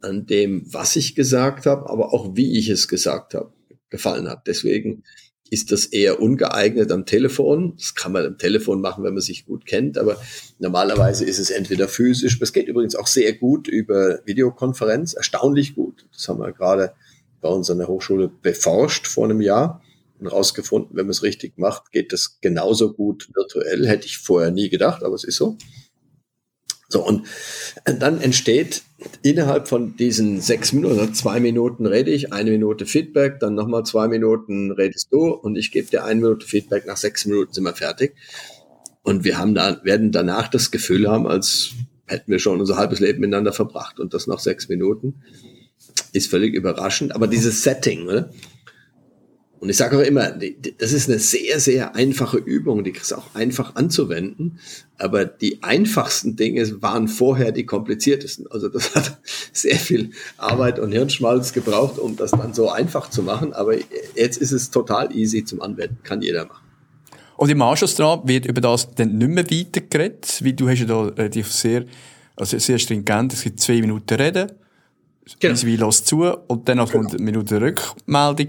[0.00, 3.52] an dem, was ich gesagt habe, aber auch wie ich es gesagt habe,
[3.90, 4.46] gefallen hat.
[4.46, 5.04] Deswegen
[5.54, 7.74] ist das eher ungeeignet am Telefon.
[7.78, 10.20] Das kann man am Telefon machen, wenn man sich gut kennt, aber
[10.58, 12.38] normalerweise ist es entweder physisch.
[12.40, 16.06] Es geht übrigens auch sehr gut über Videokonferenz, erstaunlich gut.
[16.12, 16.92] Das haben wir gerade
[17.40, 19.80] bei uns an der Hochschule beforscht vor einem Jahr
[20.18, 23.86] und rausgefunden, wenn man es richtig macht, geht das genauso gut virtuell.
[23.86, 25.56] Hätte ich vorher nie gedacht, aber es ist so.
[26.88, 27.26] So, und
[27.84, 28.82] dann entsteht
[29.22, 33.84] innerhalb von diesen sechs Minuten, also zwei Minuten rede ich, eine Minute Feedback, dann nochmal
[33.84, 37.64] zwei Minuten redest du und ich gebe dir eine Minute Feedback, nach sechs Minuten sind
[37.64, 38.14] wir fertig.
[39.02, 41.72] Und wir haben da, werden danach das Gefühl haben, als
[42.06, 45.22] hätten wir schon unser halbes Leben miteinander verbracht und das nach sechs Minuten.
[46.12, 47.14] Ist völlig überraschend.
[47.14, 48.30] Aber dieses Setting, oder?
[49.64, 50.30] Und ich sage auch immer,
[50.76, 54.58] das ist eine sehr, sehr einfache Übung, die ist auch einfach anzuwenden.
[54.98, 58.46] Aber die einfachsten Dinge waren vorher die kompliziertesten.
[58.50, 59.16] Also das hat
[59.54, 63.54] sehr viel Arbeit und Hirnschmalz gebraucht, um das dann so einfach zu machen.
[63.54, 63.74] Aber
[64.14, 66.66] jetzt ist es total easy zum Anwenden, kann jeder machen.
[67.38, 70.84] Und im Anschluss daran wird über das dann nicht mehr weitergeredet, weil du hast ja
[70.84, 71.86] da relativ sehr,
[72.36, 74.52] also sehr stringent, es gibt zwei Minuten reden,
[75.40, 75.62] genau.
[75.62, 77.08] wie los zu und dann noch genau.
[77.08, 78.48] eine Minute Rückmeldung.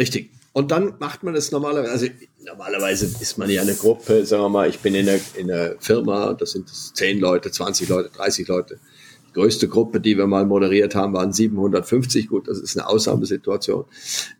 [0.00, 0.30] Richtig.
[0.54, 2.06] Und dann macht man das normalerweise, also
[2.44, 5.74] normalerweise ist man ja eine Gruppe, sagen wir mal, ich bin in einer, in einer
[5.78, 8.80] Firma, das sind 10 Leute, 20 Leute, 30 Leute.
[9.28, 12.28] Die größte Gruppe, die wir mal moderiert haben, waren 750.
[12.28, 13.84] Gut, das ist eine Ausnahmesituation.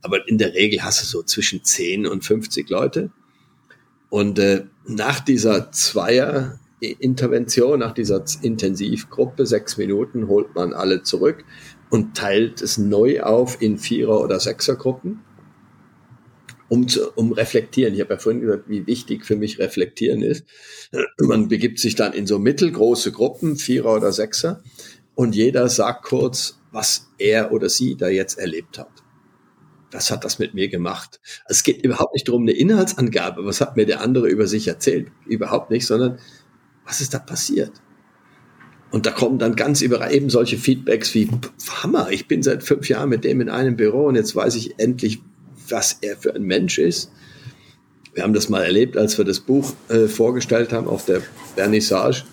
[0.01, 3.11] Aber in der Regel hast du so zwischen 10 und 50 Leute.
[4.09, 11.45] Und äh, nach dieser Zweier Intervention, nach dieser Intensivgruppe, sechs Minuten, holt man alle zurück
[11.91, 15.21] und teilt es neu auf in Vierer- oder Sechsergruppen
[16.71, 17.93] um, zu, um reflektieren.
[17.93, 20.47] Ich habe ja vorhin gesagt, wie wichtig für mich reflektieren ist.
[21.19, 24.63] Man begibt sich dann in so mittelgroße Gruppen, Vierer oder Sechser,
[25.17, 29.03] und jeder sagt kurz, was er oder sie da jetzt erlebt hat.
[29.91, 31.21] Was hat das mit mir gemacht?
[31.47, 35.09] Es geht überhaupt nicht darum, eine Inhaltsangabe, was hat mir der andere über sich erzählt,
[35.27, 36.21] überhaupt nicht, sondern
[36.87, 37.73] was ist da passiert?
[38.93, 41.29] Und da kommen dann ganz überall eben solche Feedbacks wie,
[41.83, 44.79] Hammer, ich bin seit fünf Jahren mit dem in einem Büro und jetzt weiß ich
[44.79, 45.21] endlich,
[45.71, 47.11] was er für ein Mensch ist.
[48.15, 51.23] Wir haben das mal erlebt, als wir das Buch äh, vorgestellt haben auf der
[51.55, 52.25] Vernissage.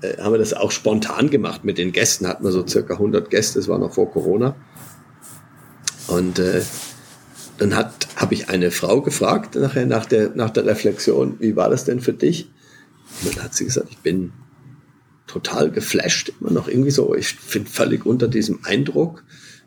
[0.00, 2.26] Äh, haben wir das auch spontan gemacht mit den Gästen.
[2.26, 4.56] Hatten wir so circa 100 Gäste, das war noch vor Corona.
[6.06, 6.62] Und äh,
[7.58, 11.84] dann habe ich eine Frau gefragt nachher nach der, nach der Reflexion, wie war das
[11.84, 12.50] denn für dich?
[13.22, 14.32] Und dann hat sie gesagt, ich bin
[15.26, 19.22] total geflasht, immer noch irgendwie so, ich bin völlig unter diesem Eindruck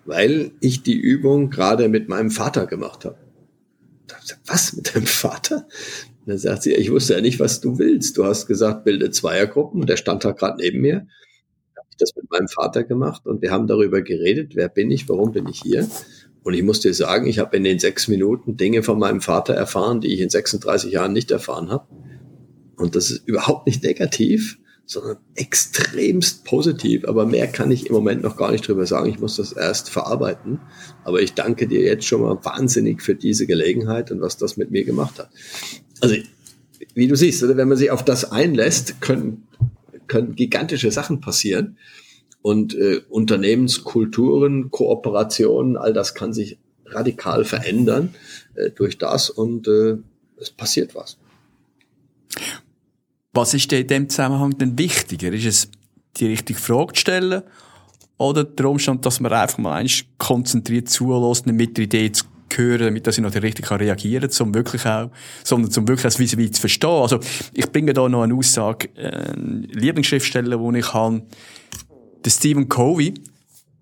[0.08, 3.18] weil ich die Übung gerade mit meinem Vater gemacht habe.
[4.46, 5.68] Was mit deinem Vater?
[6.22, 8.18] Und dann sagt sie, ich wusste ja nicht, was du willst.
[8.18, 10.96] Du hast gesagt, bilde Zweiergruppen und der stand da gerade neben mir.
[11.76, 15.10] Habe ich das mit meinem Vater gemacht und wir haben darüber geredet, wer bin ich,
[15.10, 15.88] warum bin ich hier.
[16.44, 19.54] Und ich muss dir sagen, ich habe in den sechs Minuten Dinge von meinem Vater
[19.54, 21.88] erfahren, die ich in 36 Jahren nicht erfahren habe.
[22.78, 27.06] Und das ist überhaupt nicht negativ, sondern extremst positiv.
[27.08, 29.10] Aber mehr kann ich im Moment noch gar nicht drüber sagen.
[29.10, 30.62] Ich muss das erst verarbeiten.
[31.04, 34.72] Aber ich danke dir jetzt schon mal wahnsinnig für diese Gelegenheit und was das mit
[34.72, 35.30] mir gemacht hat.
[36.00, 36.16] Also,
[36.94, 39.48] wie du siehst, wenn man sich auf das einlässt, können,
[40.08, 41.78] können gigantische Sachen passieren.
[42.42, 48.16] Und äh, Unternehmenskulturen, Kooperationen, all das kann sich radikal verändern
[48.56, 49.98] äh, durch das und äh,
[50.40, 51.18] es passiert was.
[53.38, 55.32] Was ist denn in dem Zusammenhang denn wichtiger?
[55.32, 55.72] Ist es,
[56.16, 57.44] die richtige Frage zu stellen
[58.18, 62.80] oder der Umstand, dass man einfach mal eins konzentriert zulässt, mit der Idee zu hören,
[62.80, 65.12] damit ich noch richtig reagieren kann, um wirklich auch,
[65.44, 66.90] sondern zum wirklich als vis zu verstehen.
[66.90, 67.20] Also,
[67.54, 71.22] ich bringe da noch eine Aussage, äh, Lieblingsschriftsteller, den ich habe,
[72.26, 73.14] der Stephen Covey,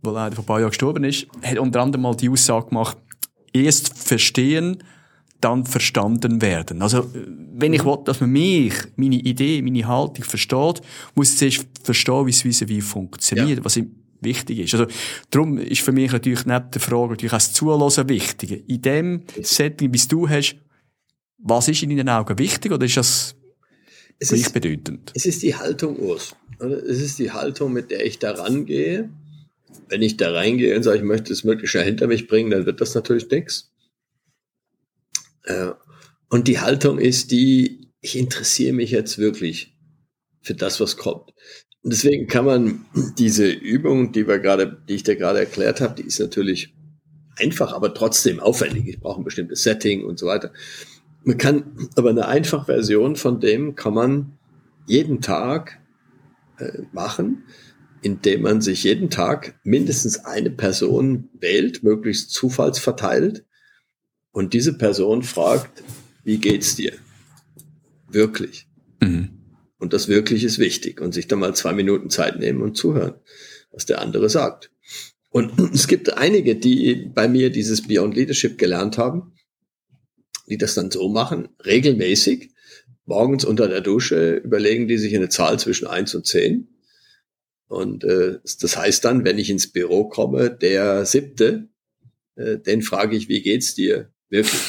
[0.04, 2.98] der leider vor ein paar Jahren gestorben ist, hat unter anderem mal die Aussage gemacht,
[3.54, 4.84] erst verstehen,
[5.46, 6.82] dann verstanden werden.
[6.82, 10.82] Also, wenn ich will, dass man mich, meine Idee, meine Haltung versteht,
[11.14, 13.66] muss ich zuerst verstehen, wie es wie, funktioniert, ja.
[13.66, 13.80] was
[14.22, 14.74] wichtig ist.
[14.74, 14.88] Also,
[15.30, 18.64] darum ist für mich natürlich neben der Frage natürlich auch das Zuhören wichtig.
[18.68, 20.56] In dem Setting, wie es du hast,
[21.38, 23.36] Was ist in Ihren Augen wichtig oder ist das
[24.18, 25.12] es gleichbedeutend?
[25.14, 26.36] Ist, es ist die Haltung, Urs.
[26.60, 29.10] Es ist die Haltung, mit der ich da rangehe.
[29.90, 32.66] Wenn ich da reingehe und sage, ich möchte es möglichst schnell hinter mich bringen, dann
[32.66, 33.70] wird das natürlich nichts.
[35.46, 35.72] Äh,
[36.30, 39.76] und die Haltung ist die, ich interessiere mich jetzt wirklich
[40.42, 41.34] für das, was kommt.
[41.82, 42.86] Und deswegen kann man
[43.18, 46.74] diese Übung, die wir gerade, die ich dir gerade erklärt habe, die ist natürlich
[47.38, 48.88] einfach, aber trotzdem aufwendig.
[48.88, 50.52] Ich brauche ein bestimmtes Setting und so weiter.
[51.24, 54.38] Man kann, aber eine einfache Version von dem kann man
[54.88, 55.80] jeden Tag
[56.58, 57.44] äh, machen,
[58.02, 63.46] indem man sich jeden Tag mindestens eine Person wählt, möglichst zufallsverteilt,
[64.36, 65.82] und diese Person fragt,
[66.26, 66.92] wie geht's dir?
[68.10, 68.68] Wirklich.
[69.02, 69.30] Mhm.
[69.80, 73.14] Und das wirklich ist wichtig und sich dann mal zwei Minuten Zeit nehmen und zuhören,
[73.72, 74.72] was der andere sagt.
[75.30, 79.32] Und es gibt einige, die bei mir dieses Beyond Leadership gelernt haben,
[80.50, 82.50] die das dann so machen, regelmäßig.
[83.06, 86.68] Morgens unter der Dusche überlegen die sich eine Zahl zwischen eins und zehn.
[87.68, 91.70] Und äh, das heißt dann, wenn ich ins Büro komme, der siebte,
[92.36, 94.12] äh, den frage ich, wie geht's dir?
[94.36, 94.62] Wirklich.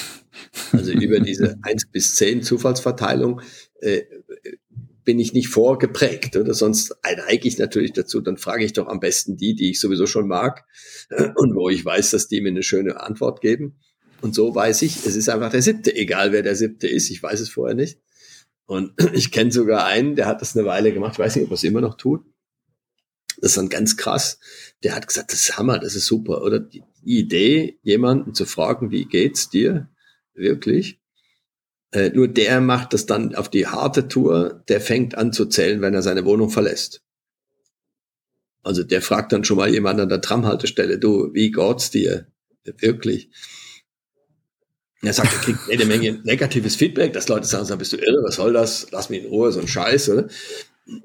[0.72, 3.40] Also über diese eins bis zehn Zufallsverteilung
[3.80, 4.02] äh,
[5.04, 9.00] bin ich nicht vorgeprägt oder sonst neige ich natürlich dazu, dann frage ich doch am
[9.00, 10.64] besten die, die ich sowieso schon mag
[11.36, 13.78] und wo ich weiß, dass die mir eine schöne Antwort geben.
[14.22, 17.22] Und so weiß ich, es ist einfach der siebte, egal wer der siebte ist, ich
[17.22, 18.00] weiß es vorher nicht.
[18.66, 21.50] Und ich kenne sogar einen, der hat das eine Weile gemacht, ich weiß nicht, ob
[21.50, 22.24] er es immer noch tut.
[23.40, 24.38] Das ist dann ganz krass.
[24.82, 26.42] Der hat gesagt, das ist Hammer, das ist super.
[26.42, 29.88] Oder die Idee, jemanden zu fragen, wie geht's dir?
[30.34, 31.00] Wirklich?
[31.92, 35.80] Äh, nur der macht das dann auf die harte Tour, der fängt an zu zählen,
[35.80, 37.02] wenn er seine Wohnung verlässt.
[38.62, 42.26] Also der fragt dann schon mal jemand an der Tramhaltestelle, du, wie geht's dir?
[42.78, 43.30] Wirklich?
[45.02, 48.36] er sagt, er kriegt jede Menge negatives Feedback, dass Leute sagen, bist du irre, was
[48.36, 48.88] soll das?
[48.90, 50.28] Lass mich in Ruhe, so ein Scheiß, oder?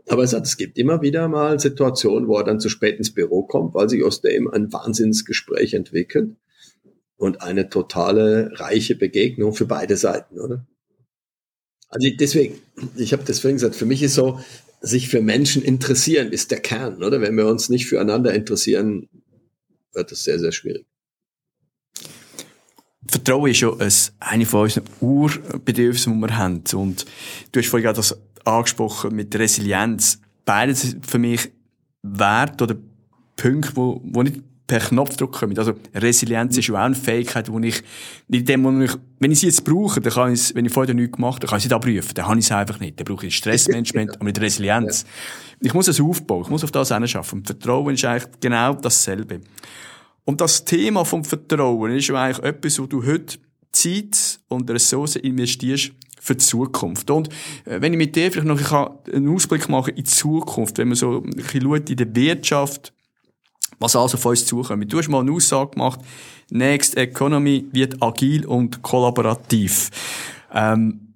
[0.08, 3.44] Aber er es gibt immer wieder mal Situationen, wo er dann zu spät ins Büro
[3.44, 6.36] kommt, weil sich aus dem ein Wahnsinnsgespräch entwickelt
[7.18, 10.68] und eine totale reiche Begegnung für beide Seiten, oder?
[11.90, 12.60] Also deswegen,
[12.96, 14.40] ich habe deswegen gesagt, für mich ist so,
[14.82, 17.22] sich für Menschen interessieren ist der Kern, oder?
[17.22, 19.10] Wenn wir uns nicht füreinander interessieren,
[19.94, 20.86] wird es sehr, sehr schwierig.
[23.08, 23.76] Vertrauen ist ja
[24.20, 26.64] eine von unseren Urbedürfnissen, die wir haben.
[26.74, 27.06] Und
[27.52, 30.20] du hast vorhin gerade das angesprochen mit Resilienz.
[30.46, 31.52] Beides für mich
[32.04, 32.76] Wert oder
[33.36, 35.58] Punkte, wo, wo nicht per Knopfdruck kommen.
[35.58, 37.84] Also Resilienz ist ja auch eine Fähigkeit, wo ich,
[38.30, 40.72] in dem, wo ich, wenn ich sie jetzt brauche, dann kann ich es, wenn ich
[40.72, 42.14] vorher nichts gemacht habe, dann kann ich sie da prüfen.
[42.14, 42.98] Dann habe ich es einfach nicht.
[42.98, 45.04] Dann brauche ich Stressmanagement, aber nicht Resilienz.
[45.04, 45.68] Ja.
[45.68, 46.44] Ich muss es aufbauen.
[46.44, 47.40] Ich muss auf das schaffen.
[47.40, 49.42] Und Vertrauen ist eigentlich genau dasselbe.
[50.24, 53.40] Und das Thema vom Vertrauen ist ja eigentlich etwas, wo du heute
[53.72, 57.10] Zeit und Ressourcen investierst für die Zukunft.
[57.10, 57.30] Und
[57.66, 60.96] äh, wenn ich mit dir vielleicht noch einen Ausblick mache in die Zukunft, wenn man
[60.96, 62.94] so ein bisschen schaut in der Wirtschaft,
[63.80, 64.94] was also von uns zukommt.
[64.94, 66.00] Du hast mal eine Aussage gemacht,
[66.52, 69.90] Next Economy wird agil und kollaborativ.
[70.54, 71.16] Ähm,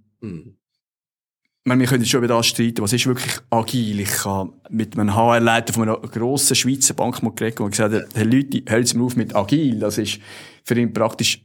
[1.64, 4.00] wir können schon über das streiten, was ist wirklich agil?
[4.00, 8.26] Ich habe mit einem HR-Leiter von einer grossen Schweizer Bank mal geredet und gesagt, Herr
[8.26, 9.80] Leute, Sie mal auf mit agil.
[9.80, 10.20] Das ist
[10.64, 11.44] für ihn praktisch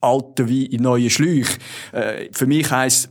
[0.00, 1.58] alte wie in neue Schläuche.
[1.92, 3.10] Äh, für mich heisst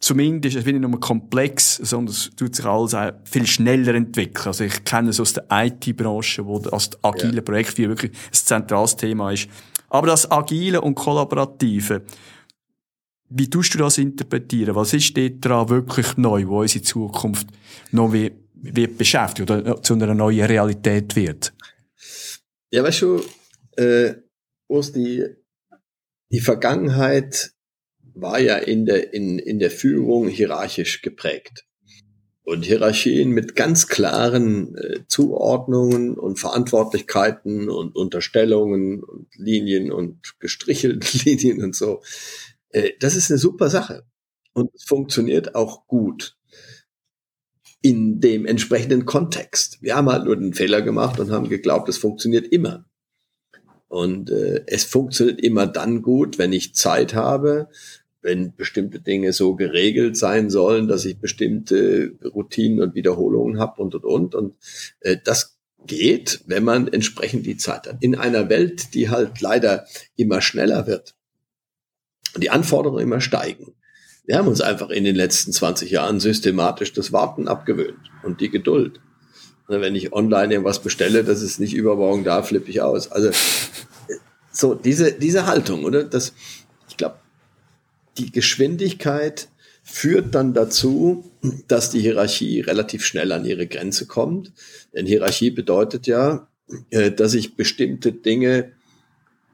[0.00, 4.46] zumindest, es wird nicht nur komplex, sondern es tut sich alles auch viel schneller entwickeln.
[4.46, 7.42] Also ich kenne es aus der IT-Branche, wo das agile ja.
[7.42, 9.48] Projekt wirklich ein zentrales Thema ist.
[9.88, 12.02] Aber das Agile und Kollaborative,
[13.30, 14.74] wie tust du das interpretieren?
[14.74, 17.48] Was ist dort dran wirklich neu, wo unsere Zukunft
[17.90, 21.52] noch wird, wird beschäftigt oder zu einer neuen Realität wird?
[22.70, 23.22] Ja, weißt du,
[23.76, 24.14] äh,
[24.68, 24.92] was
[26.30, 27.52] die, Vergangenheit
[28.14, 31.64] war ja in der, in, in der Führung hierarchisch geprägt.
[32.42, 41.20] Und Hierarchien mit ganz klaren äh, Zuordnungen und Verantwortlichkeiten und Unterstellungen und Linien und gestrichelten
[41.24, 42.00] Linien und so.
[42.70, 44.04] Äh, das ist eine super Sache.
[44.54, 46.38] Und es funktioniert auch gut
[47.80, 49.80] in dem entsprechenden Kontext.
[49.82, 52.84] Wir haben halt nur den Fehler gemacht und haben geglaubt, es funktioniert immer.
[53.88, 57.68] Und äh, es funktioniert immer dann gut, wenn ich Zeit habe,
[58.20, 63.94] wenn bestimmte Dinge so geregelt sein sollen, dass ich bestimmte Routinen und Wiederholungen habe und
[63.94, 64.34] und und.
[64.34, 64.54] Und
[65.00, 68.02] äh, das geht, wenn man entsprechend die Zeit hat.
[68.02, 69.86] In einer Welt, die halt leider
[70.16, 71.14] immer schneller wird
[72.36, 73.74] die Anforderungen immer steigen.
[74.24, 78.50] Wir haben uns einfach in den letzten 20 Jahren systematisch das Warten abgewöhnt und die
[78.50, 79.00] Geduld.
[79.68, 83.12] Und wenn ich online irgendwas bestelle, das ist nicht übermorgen da, flippe ich aus.
[83.12, 83.30] Also
[84.50, 86.04] so diese diese Haltung, oder?
[86.04, 86.32] Das,
[86.88, 87.16] ich glaube,
[88.16, 89.48] die Geschwindigkeit
[89.82, 91.30] führt dann dazu,
[91.68, 94.52] dass die Hierarchie relativ schnell an ihre Grenze kommt.
[94.94, 96.48] Denn Hierarchie bedeutet ja,
[96.90, 98.72] äh, dass ich bestimmte Dinge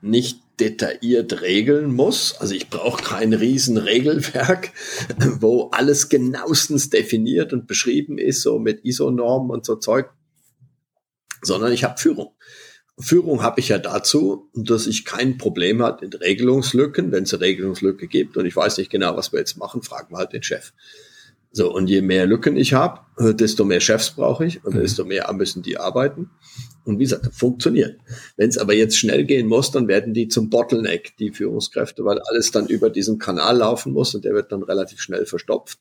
[0.01, 2.35] nicht detailliert regeln muss.
[2.39, 4.73] Also ich brauche kein Riesenregelwerk,
[5.41, 10.11] wo alles genauestens definiert und beschrieben ist, so mit ISO-Normen und so Zeug,
[11.43, 12.35] sondern ich habe Führung.
[12.99, 17.11] Führung habe ich ja dazu, dass ich kein Problem hat mit Regelungslücken.
[17.11, 20.15] Wenn es eine Regelungslücke gibt und ich weiß nicht genau, was wir jetzt machen, fragen
[20.15, 20.73] wir halt den Chef.
[21.51, 23.01] So, und je mehr Lücken ich habe,
[23.35, 24.81] desto mehr Chefs brauche ich und mhm.
[24.81, 26.31] desto mehr müssen die arbeiten.
[26.85, 27.99] Und wie gesagt, funktioniert.
[28.37, 32.19] Wenn es aber jetzt schnell gehen muss, dann werden die zum Bottleneck, die Führungskräfte, weil
[32.19, 35.79] alles dann über diesen Kanal laufen muss und der wird dann relativ schnell verstopft.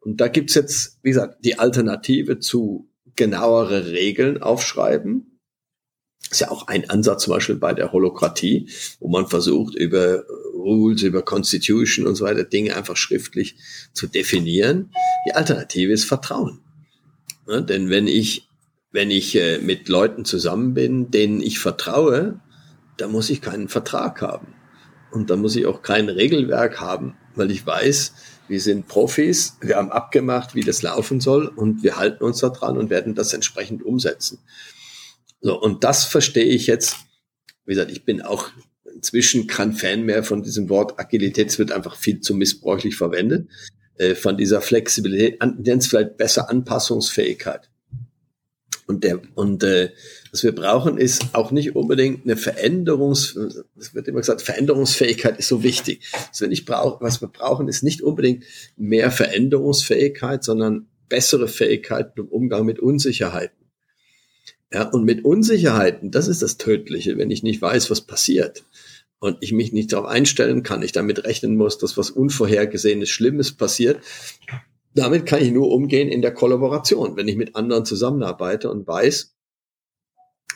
[0.00, 5.38] Und da gibt's jetzt, wie gesagt, die Alternative zu genauere Regeln aufschreiben.
[6.30, 8.68] ist ja auch ein Ansatz zum Beispiel bei der Holokratie,
[9.00, 13.56] wo man versucht, über Rules, über Constitution und so weiter Dinge einfach schriftlich
[13.92, 14.92] zu definieren.
[15.26, 16.60] Die Alternative ist Vertrauen.
[17.48, 18.48] Ja, denn wenn ich
[18.92, 22.40] wenn ich äh, mit Leuten zusammen bin, denen ich vertraue,
[22.98, 24.54] da muss ich keinen Vertrag haben.
[25.10, 28.14] Und da muss ich auch kein Regelwerk haben, weil ich weiß,
[28.48, 32.50] wir sind Profis, wir haben abgemacht, wie das laufen soll und wir halten uns da
[32.50, 34.38] dran und werden das entsprechend umsetzen.
[35.40, 36.96] So, und das verstehe ich jetzt.
[37.64, 38.50] Wie gesagt, ich bin auch
[38.94, 41.48] inzwischen kein Fan mehr von diesem Wort Agilität.
[41.48, 43.48] Es wird einfach viel zu missbräuchlich verwendet.
[43.96, 47.71] Äh, von dieser Flexibilität, nennt es vielleicht besser Anpassungsfähigkeit.
[48.92, 49.90] Und der, und äh,
[50.32, 53.34] was wir brauchen, ist auch nicht unbedingt eine Veränderungs,
[53.78, 56.12] es wird immer gesagt, Veränderungsfähigkeit ist so wichtig.
[56.28, 58.44] Was wir nicht brauchen, was wir brauchen, ist nicht unbedingt
[58.76, 63.66] mehr Veränderungsfähigkeit, sondern bessere Fähigkeiten im Umgang mit Unsicherheiten.
[64.70, 68.62] Ja, und mit Unsicherheiten, das ist das Tödliche, wenn ich nicht weiß, was passiert
[69.20, 73.52] und ich mich nicht darauf einstellen kann, ich damit rechnen muss, dass was Unvorhergesehenes, Schlimmes
[73.52, 74.00] passiert,
[74.94, 79.34] damit kann ich nur umgehen in der Kollaboration, wenn ich mit anderen zusammenarbeite und weiß,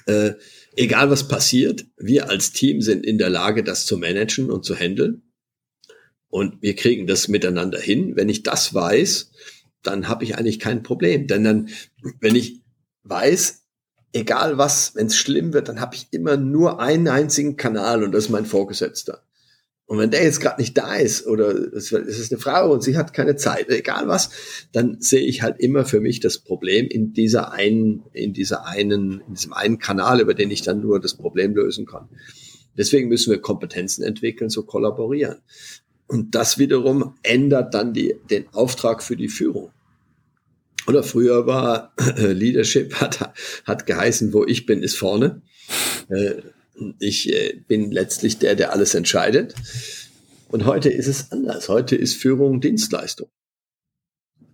[0.06, 0.34] äh,
[0.76, 4.74] egal was passiert, wir als Team sind in der Lage, das zu managen und zu
[4.74, 5.22] handeln.
[6.28, 8.16] Und wir kriegen das miteinander hin.
[8.16, 9.30] Wenn ich das weiß,
[9.82, 11.26] dann habe ich eigentlich kein Problem.
[11.26, 11.68] Denn dann,
[12.20, 12.62] wenn ich
[13.04, 13.64] weiß,
[14.12, 18.12] egal was, wenn es schlimm wird, dann habe ich immer nur einen einzigen Kanal und
[18.12, 19.25] das ist mein Vorgesetzter.
[19.86, 22.96] Und wenn der jetzt gerade nicht da ist oder es ist eine Frau und sie
[22.96, 24.30] hat keine Zeit, egal was,
[24.72, 29.22] dann sehe ich halt immer für mich das Problem in dieser einen, in dieser einen,
[29.28, 32.08] in diesem einen Kanal, über den ich dann nur das Problem lösen kann.
[32.76, 35.36] Deswegen müssen wir Kompetenzen entwickeln, so kollaborieren.
[36.08, 39.70] Und das wiederum ändert dann die, den Auftrag für die Führung.
[40.88, 43.32] Oder früher war Leadership hat,
[43.64, 45.42] hat geheißen, wo ich bin, ist vorne.
[46.08, 46.42] Äh,
[46.98, 49.54] ich äh, bin letztlich der, der alles entscheidet.
[50.48, 51.68] Und heute ist es anders.
[51.68, 53.28] Heute ist Führung Dienstleistung.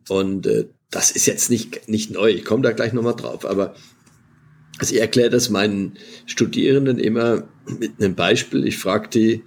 [0.09, 2.31] Und äh, das ist jetzt nicht, nicht neu.
[2.31, 3.45] Ich komme da gleich nochmal drauf.
[3.45, 3.75] Aber
[4.79, 5.95] also ich erkläre das meinen
[6.27, 8.67] Studierenden immer mit einem Beispiel.
[8.67, 9.43] Ich frage die,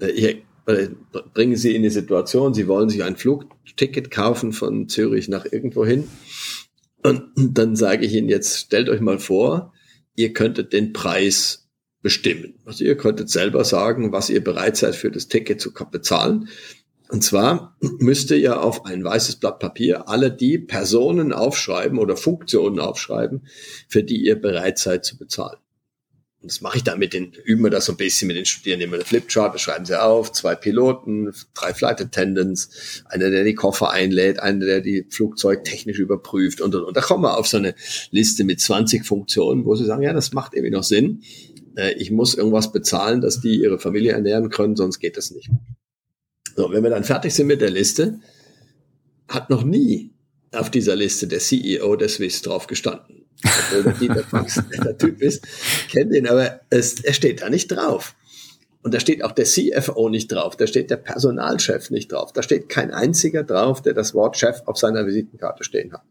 [0.00, 0.88] äh, ich äh,
[1.32, 5.86] bringe sie in die Situation, sie wollen sich ein Flugticket kaufen von Zürich nach irgendwo
[5.86, 6.08] hin.
[7.02, 9.72] Und dann sage ich ihnen jetzt, stellt euch mal vor,
[10.16, 11.65] ihr könntet den Preis
[12.06, 12.54] bestimmen.
[12.64, 16.48] Also ihr könntet selber sagen, was ihr bereit seid für das Ticket zu bezahlen.
[17.08, 22.78] Und zwar müsst ihr auf ein weißes Blatt Papier alle die Personen aufschreiben oder Funktionen
[22.78, 23.48] aufschreiben,
[23.88, 25.58] für die ihr bereit seid zu bezahlen.
[26.42, 28.44] Und das mache ich dann mit den, üben wir das so ein bisschen mit den
[28.44, 33.42] Studierenden immer eine Flipchart, das schreiben sie auf, zwei Piloten, drei Flight Attendants, einer, der
[33.42, 36.96] die Koffer einlädt, einer, der die Flugzeug technisch überprüft und, und, und.
[36.96, 37.74] Da kommen wir auf so eine
[38.12, 41.24] Liste mit 20 Funktionen, wo sie sagen, ja, das macht irgendwie noch Sinn
[41.76, 45.50] äh, ich muss irgendwas bezahlen, dass die ihre Familie ernähren können, sonst geht das nicht.
[46.56, 48.20] So, wenn wir dann fertig sind mit der Liste,
[49.28, 50.12] hat noch nie
[50.52, 53.26] auf dieser Liste der CEO der Swiss drauf gestanden.
[53.44, 55.46] Obwohl der Dieter Fax der Typ ist,
[55.90, 58.14] kennt ihn, aber es, er steht da nicht drauf.
[58.82, 62.42] Und da steht auch der CFO nicht drauf, da steht der Personalchef nicht drauf, da
[62.42, 66.02] steht kein einziger drauf, der das Wort Chef auf seiner Visitenkarte stehen hat.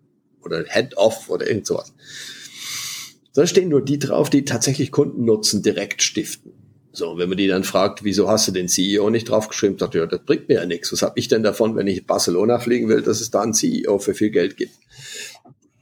[0.43, 1.93] Oder Head of oder irgend sowas.
[3.35, 6.53] Da stehen nur die drauf, die tatsächlich Kundennutzen direkt stiften.
[6.93, 10.05] So, wenn man die dann fragt, wieso hast du den CEO nicht draufgeschrieben, sagt ja,
[10.05, 10.93] das bringt mir ja nichts.
[10.93, 13.99] Was habe ich denn davon, wenn ich Barcelona fliegen will, dass es da einen CEO
[13.99, 14.71] für viel Geld gibt?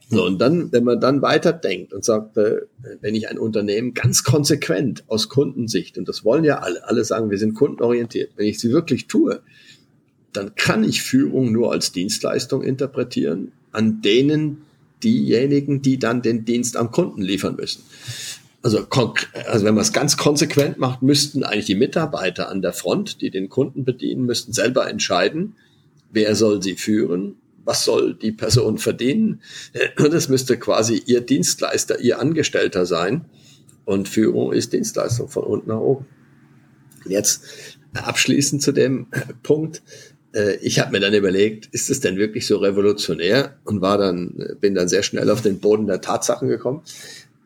[0.10, 2.62] So, und dann, wenn man dann weiterdenkt und sagt, äh,
[3.02, 7.30] wenn ich ein Unternehmen ganz konsequent aus Kundensicht, und das wollen ja alle, alle sagen,
[7.30, 9.44] wir sind kundenorientiert, wenn ich sie wirklich tue,
[10.32, 14.64] dann kann ich Führung nur als Dienstleistung interpretieren, an denen
[15.04, 17.84] diejenigen, die dann den Dienst am Kunden liefern müssen.
[18.62, 18.88] also,
[19.48, 23.30] also wenn man es ganz konsequent macht, müssten eigentlich die Mitarbeiter an der Front, die
[23.30, 25.56] den Kunden bedienen, müssten selber entscheiden,
[26.12, 27.36] wer soll sie führen,
[27.66, 29.42] was soll die Person verdienen.
[29.98, 33.26] Das müsste quasi ihr Dienstleister, ihr Angestellter sein.
[33.86, 36.06] Und Führung ist Dienstleistung von unten nach oben.
[37.06, 37.44] Jetzt
[37.94, 39.08] abschließend zu dem
[39.44, 39.82] Punkt.
[40.34, 43.58] Äh, ich habe mir dann überlegt, ist es denn wirklich so revolutionär?
[43.64, 46.82] Und war dann, bin dann sehr schnell auf den Boden der Tatsachen gekommen.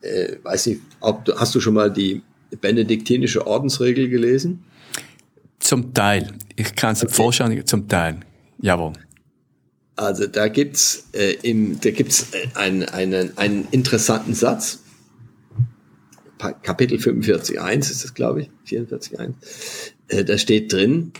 [0.01, 2.21] Äh, weiß nicht, ob du, hast du schon mal die
[2.61, 4.63] benediktinische Ordensregel gelesen?
[5.59, 6.33] Zum Teil.
[6.55, 7.13] Ich kann es okay.
[7.13, 8.19] vollständig zum Teil.
[8.61, 8.93] Jawohl.
[9.95, 14.83] Also da gibt's äh, im, da gibt's äh, einen, einen, einen interessanten Satz.
[16.37, 19.33] Kapitel 45.1 ist das, glaube ich, 44.1.
[20.09, 21.11] Äh, da steht drin,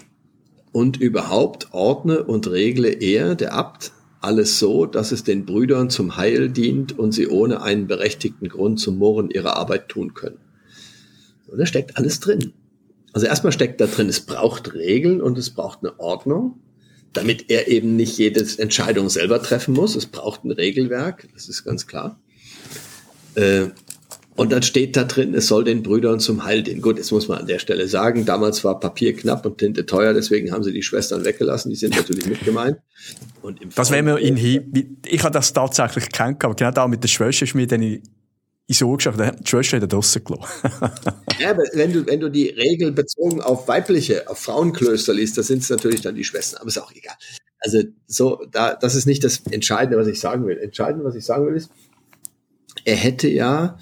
[0.78, 6.18] und überhaupt ordne und regle er, der Abt, alles so, dass es den Brüdern zum
[6.18, 10.38] Heil dient und sie ohne einen berechtigten Grund zum Murren ihre Arbeit tun können.
[11.48, 12.54] Und da steckt alles drin.
[13.12, 16.60] Also erstmal steckt da drin, es braucht Regeln und es braucht eine Ordnung
[17.14, 19.96] damit er eben nicht jede Entscheidung selber treffen muss.
[19.96, 22.20] Es braucht ein Regelwerk, das ist ganz klar.
[23.34, 23.70] Äh,
[24.38, 26.80] und dann steht da drin, es soll den Brüdern zum Heil dienen.
[26.82, 30.14] Gut, jetzt muss man an der Stelle sagen, damals war Papier knapp und Tinte teuer,
[30.14, 32.78] deswegen haben sie die Schwestern weggelassen, die sind natürlich mit gemeint.
[33.42, 37.04] Und im das wäre mir in ich habe das tatsächlich kennengelernt, aber genau da mit
[37.04, 40.46] der Schwester ist mir dann ins Ohr geschaut, die Schwester hat draussen gelassen.
[41.40, 45.42] ja, aber wenn du, wenn du die Regel bezogen auf weibliche, auf Frauenklöster liest, da
[45.42, 47.16] sind es natürlich dann die Schwestern, aber ist auch egal.
[47.60, 50.60] Also so, da, das ist nicht das Entscheidende, was ich sagen will.
[50.60, 51.72] Entscheidend, was ich sagen will, ist,
[52.86, 53.80] er hätte ja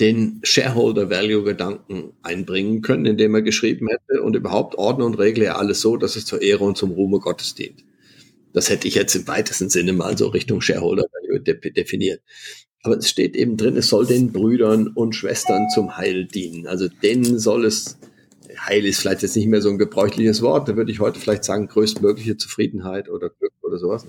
[0.00, 5.44] den Shareholder Value Gedanken einbringen können, indem er geschrieben hätte und überhaupt ordne und regle
[5.44, 7.84] er alles so, dass es zur Ehre und zum Ruhme Gottes dient.
[8.52, 12.22] Das hätte ich jetzt im weitesten Sinne mal so Richtung Shareholder Value definiert.
[12.82, 16.66] Aber es steht eben drin, es soll den Brüdern und Schwestern zum Heil dienen.
[16.66, 17.98] Also denen soll es,
[18.58, 21.44] Heil ist vielleicht jetzt nicht mehr so ein gebräuchliches Wort, da würde ich heute vielleicht
[21.44, 24.06] sagen, größtmögliche Zufriedenheit oder Glück oder sowas.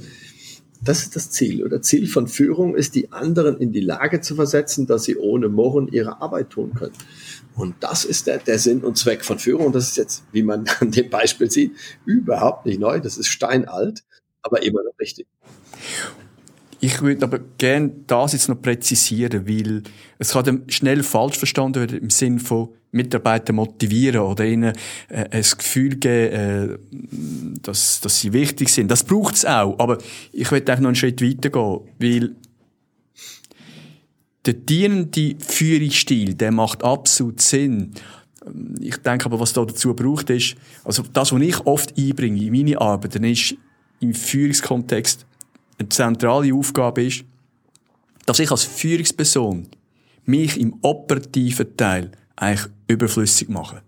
[0.86, 1.64] Das ist das Ziel.
[1.66, 5.50] Oder Ziel von Führung ist, die anderen in die Lage zu versetzen, dass sie ohne
[5.50, 6.94] Murren ihre Arbeit tun können.
[7.56, 9.74] Und das ist der, der Sinn und Zweck von Führung.
[9.74, 11.74] Das ist jetzt, wie man an dem Beispiel sieht,
[12.06, 13.00] überhaupt nicht neu.
[13.00, 14.04] Das ist steinalt,
[14.44, 15.26] aber immer noch richtig.
[16.80, 19.82] Ich würde aber gerne das jetzt noch präzisieren, weil
[20.20, 24.74] es kann schnell falsch verstanden werden im Sinn von Mitarbeiter motivieren oder ihnen
[25.10, 28.90] äh, ein Gefühl geben, äh, dass, dass sie wichtig sind.
[28.90, 29.98] Das braucht es auch, aber
[30.32, 32.36] ich würde eigentlich noch einen Schritt weiter gehen, weil
[34.46, 37.94] der dienende Führungsstil, der macht absolut Sinn.
[38.80, 42.52] Ich denke aber, was da dazu braucht, ist, also das, was ich oft einbringe in
[42.52, 43.56] meine Arbeit, dann ist
[44.00, 45.26] im Führungskontext
[45.80, 47.24] eine zentrale Aufgabe ist,
[48.26, 49.68] dass ich als Führungsperson
[50.26, 53.82] mich im operativen Teil eigentlich überflüssig mache.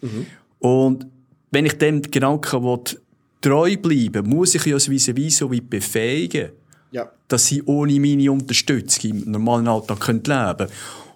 [0.00, 0.26] Mhm.
[0.58, 1.06] Und
[1.50, 3.00] wenn ich dem Gedanken will,
[3.40, 6.50] treu bleiben muss ich ja das vis so wie befähigen,
[6.92, 7.10] ja.
[7.28, 10.70] dass sie ohne meine Unterstützung im normalen Alltag leben können.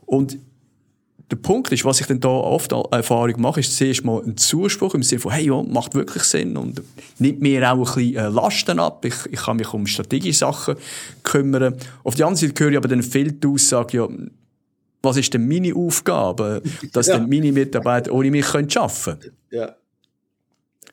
[0.06, 0.38] Und
[1.30, 4.94] der Punkt ist, was ich dann da oft Erfahrung mache, ist zuerst mal ein Zuspruch
[4.94, 6.82] im Sinne von, hey, ja, macht wirklich Sinn und
[7.18, 9.04] nimmt mir auch ein bisschen äh, Lasten ab.
[9.04, 10.76] Ich, ich kann mich um strategische Sachen
[11.22, 11.76] kümmern.
[12.04, 14.08] Auf der anderen Seite höre ich aber dann viel die Aussage, ja,
[15.05, 17.18] was ist denn meine Aufgabe, dass ja.
[17.18, 19.32] dann meine Mitarbeiter ohne mich arbeiten können?
[19.50, 19.74] Ja.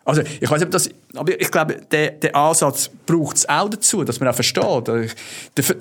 [0.04, 4.04] Also, ich weiß nicht, das, aber ich glaube, der, der Ansatz braucht es auch dazu,
[4.04, 4.64] dass man auch versteht.
[4.64, 5.06] Oder,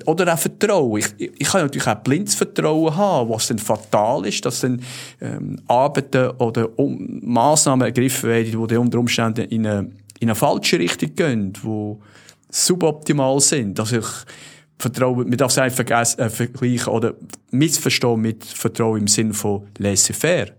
[0.05, 0.99] oder auch Vertrauen.
[0.99, 4.83] Ich, ich kann natürlich auch blindes Vertrauen haben, was dann fatal ist, dass dann
[5.21, 9.79] ähm, Arbeiten oder um, Massnahmen ergriffen werden, die unter Umständen in eine,
[10.19, 11.95] in eine falsche Richtung gehen, die
[12.51, 13.79] suboptimal sind.
[13.79, 14.05] Also ich
[14.81, 17.15] Vertrauen, man darf es einfach vergessen, äh, vergleichen oder
[17.51, 20.51] missverstehen mit Vertrauen im Sinne von laissez-faire.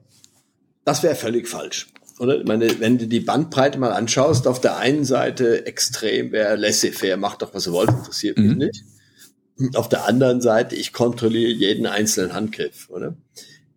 [0.84, 1.88] Das wäre völlig falsch.
[2.18, 2.40] Oder?
[2.40, 7.16] Ich meine, wenn du die Bandbreite mal anschaust, auf der einen Seite extrem wäre laissez-faire,
[7.16, 8.58] macht doch was ihr wollt, interessiert mich mhm.
[8.58, 8.84] nicht.
[9.74, 13.16] Auf der anderen Seite, ich kontrolliere jeden einzelnen Handgriff, oder?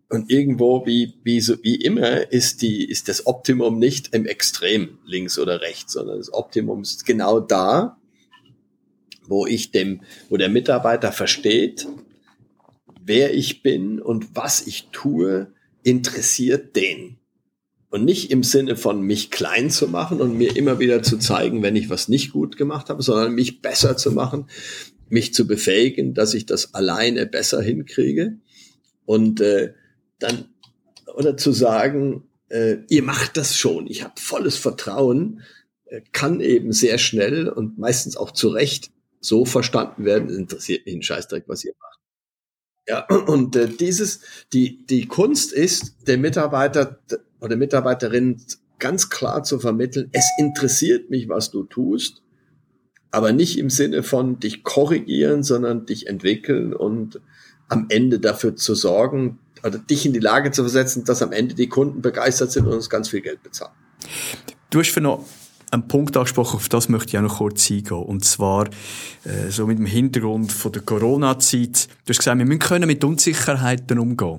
[0.08, 4.98] Und irgendwo, wie, wie, so, wie immer, ist die, ist das Optimum nicht im Extrem
[5.04, 7.98] links oder rechts, sondern das Optimum ist genau da,
[9.28, 11.86] wo ich dem, wo der Mitarbeiter versteht,
[13.04, 15.52] wer ich bin und was ich tue,
[15.82, 17.18] interessiert den.
[17.88, 21.62] Und nicht im Sinne von mich klein zu machen und mir immer wieder zu zeigen,
[21.62, 24.46] wenn ich was nicht gut gemacht habe, sondern mich besser zu machen,
[25.08, 28.38] mich zu befähigen, dass ich das alleine besser hinkriege.
[29.04, 29.72] Und äh,
[30.18, 30.46] dann,
[31.14, 35.42] oder zu sagen, äh, ihr macht das schon, ich habe volles Vertrauen,
[35.86, 38.90] äh, kann eben sehr schnell und meistens auch zu Recht
[39.20, 41.98] so verstanden werden, interessiert mich ein Scheißdreck, was ihr macht.
[42.88, 44.20] Ja, und äh, dieses,
[44.52, 46.98] die, die Kunst ist, den Mitarbeiter
[47.40, 48.40] oder Mitarbeiterin
[48.78, 52.22] ganz klar zu vermitteln, es interessiert mich, was du tust,
[53.10, 57.20] aber nicht im Sinne von dich korrigieren, sondern dich entwickeln und
[57.68, 61.54] am Ende dafür zu sorgen, oder dich in die Lage zu versetzen, dass am Ende
[61.54, 63.72] die Kunden begeistert sind und uns ganz viel Geld bezahlen.
[64.70, 65.24] Du hast für noch
[65.70, 67.96] einen Punkt angesprochen, auf das möchte ich auch noch kurz eingehen.
[67.96, 68.66] Und zwar,
[69.24, 71.88] äh, so mit dem Hintergrund von der Corona-Zeit.
[72.04, 74.38] Du hast gesagt, wir müssen können mit Unsicherheiten umgehen.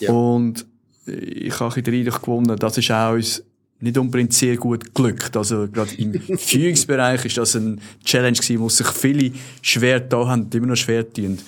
[0.00, 0.12] Ja.
[0.12, 0.66] Und
[1.06, 3.42] ich habe den Eindruck gewonnen, das ist auch uns
[3.80, 5.36] nicht unbedingt sehr gut glückt.
[5.36, 10.48] Also gerade im Führungsbereich ist das ein Challenge gewesen, wo sich viele schwer da haben,
[10.52, 11.38] immer noch schwer tun.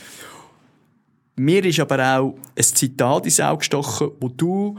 [1.36, 4.76] Mir ist aber auch ein Zitat ins Auge gestochen, wo du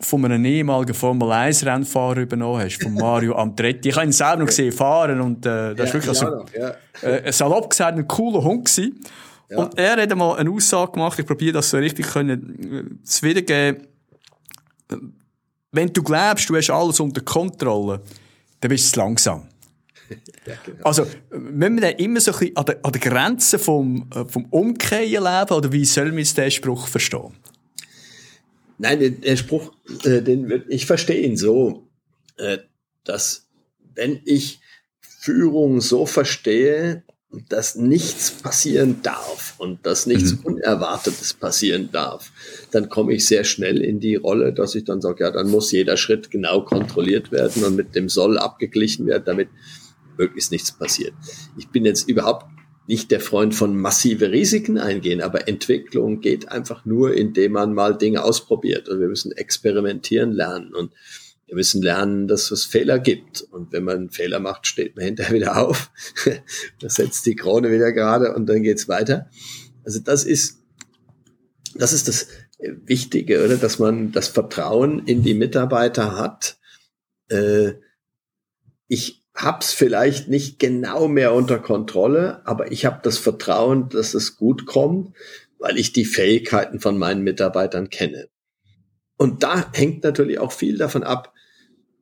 [0.00, 3.90] von einem ehemaligen Formel 1 Rennfahrer übernommen hast, von Mario Andretti.
[3.90, 7.08] Ich habe ihn selber noch gesehen fahren und äh, das ja, ist wirklich also, ja.
[7.08, 9.00] äh, salopp gesagt ein cooler Hund gewesen.
[9.50, 9.58] Ja.
[9.58, 13.22] Und er hat einmal eine Aussage gemacht, ich probiere das so richtig können, äh, zu
[13.26, 13.86] wiedergeben.
[15.72, 18.00] Wenn du glaubst, du hast alles unter Kontrolle,
[18.60, 19.46] dann bist du langsam.
[20.46, 20.84] Ja, genau.
[20.84, 24.24] Also, müssen wir dann immer so ein bisschen an der, an der Grenze vom, äh,
[24.24, 27.34] vom Umkehren leben, oder wie soll man diesen Spruch verstehen?
[28.82, 29.72] Nein, der Spruch,
[30.04, 31.90] äh, den, ich verstehe ihn so,
[32.38, 32.56] äh,
[33.04, 33.46] dass
[33.94, 34.60] wenn ich
[35.00, 37.04] Führung so verstehe,
[37.50, 40.44] dass nichts passieren darf und dass nichts mhm.
[40.44, 42.32] Unerwartetes passieren darf,
[42.70, 45.70] dann komme ich sehr schnell in die Rolle, dass ich dann sage, ja, dann muss
[45.72, 49.48] jeder Schritt genau kontrolliert werden und mit dem Soll abgeglichen werden, damit
[50.16, 51.12] möglichst nichts passiert.
[51.58, 52.46] Ich bin jetzt überhaupt
[52.86, 57.96] nicht der Freund von massive Risiken eingehen, aber Entwicklung geht einfach nur, indem man mal
[57.96, 60.92] Dinge ausprobiert und wir müssen experimentieren lernen und
[61.46, 63.42] wir müssen lernen, dass es Fehler gibt.
[63.42, 65.90] Und wenn man Fehler macht, steht man hinterher wieder auf,
[66.80, 69.28] das setzt die Krone wieder gerade und dann geht's weiter.
[69.84, 70.58] Also das ist,
[71.74, 72.28] das ist das
[72.60, 73.56] Wichtige, oder?
[73.56, 76.58] Dass man das Vertrauen in die Mitarbeiter hat.
[77.28, 77.72] Äh,
[78.86, 84.36] ich hab's vielleicht nicht genau mehr unter Kontrolle, aber ich habe das Vertrauen, dass es
[84.36, 85.16] gut kommt,
[85.58, 88.28] weil ich die Fähigkeiten von meinen Mitarbeitern kenne.
[89.16, 91.32] Und da hängt natürlich auch viel davon ab,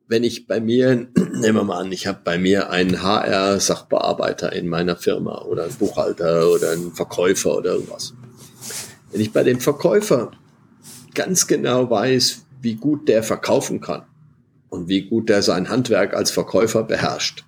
[0.07, 4.67] wenn ich bei mir, nehmen wir mal an, ich habe bei mir einen HR-Sachbearbeiter in
[4.67, 8.13] meiner Firma oder einen Buchhalter oder einen Verkäufer oder irgendwas.
[9.11, 10.31] Wenn ich bei dem Verkäufer
[11.13, 14.05] ganz genau weiß, wie gut der verkaufen kann,
[14.69, 17.45] und wie gut er sein Handwerk als Verkäufer beherrscht,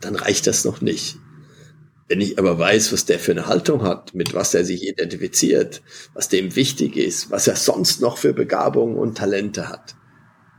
[0.00, 1.18] dann reicht das noch nicht.
[2.08, 5.82] Wenn ich aber weiß, was der für eine Haltung hat, mit was er sich identifiziert,
[6.12, 9.94] was dem wichtig ist, was er sonst noch für Begabungen und Talente hat,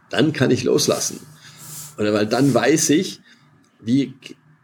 [0.10, 1.20] dann kann ich loslassen.
[1.98, 3.22] Oder weil dann weiß ich,
[3.80, 4.16] wie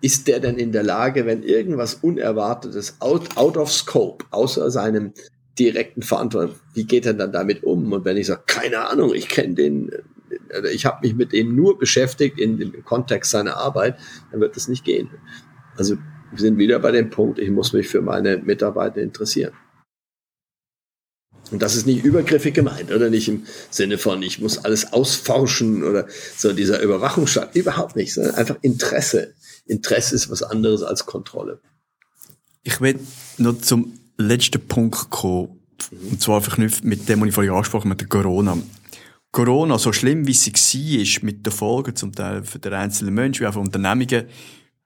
[0.02, 5.14] ist der denn in der Lage, wenn irgendwas Unerwartetes out, out of scope, außer seinem
[5.60, 7.92] direkten Verantwortung, wie geht er dann damit um?
[7.94, 9.92] Und wenn ich sage, keine Ahnung, ich kenne den
[10.72, 13.98] ich habe mich mit ihm nur beschäftigt in dem Kontext seiner Arbeit,
[14.32, 15.10] dann wird das nicht gehen.
[15.78, 15.98] Also
[16.32, 19.54] wir sind wieder bei dem Punkt, ich muss mich für meine Mitarbeiter interessieren.
[21.52, 25.84] Und das ist nicht übergriffig gemeint, oder nicht im Sinne von, ich muss alles ausforschen
[25.84, 27.56] oder so dieser Überwachungsstaat.
[27.56, 29.34] Überhaupt nicht, sondern einfach Interesse.
[29.66, 31.60] Interesse ist was anderes als Kontrolle.
[32.64, 33.00] Ich will
[33.38, 35.60] noch zum letzten Punkt kommen.
[36.10, 38.58] Und zwar verknüpft mit dem, was ich vorhin angesprochen habe, mit der Corona.
[39.32, 43.44] Corona, so schlimm wie sie war, mit den Folgen zum Teil für den einzelnen Menschen
[43.44, 44.26] wie auch für Unternehmungen,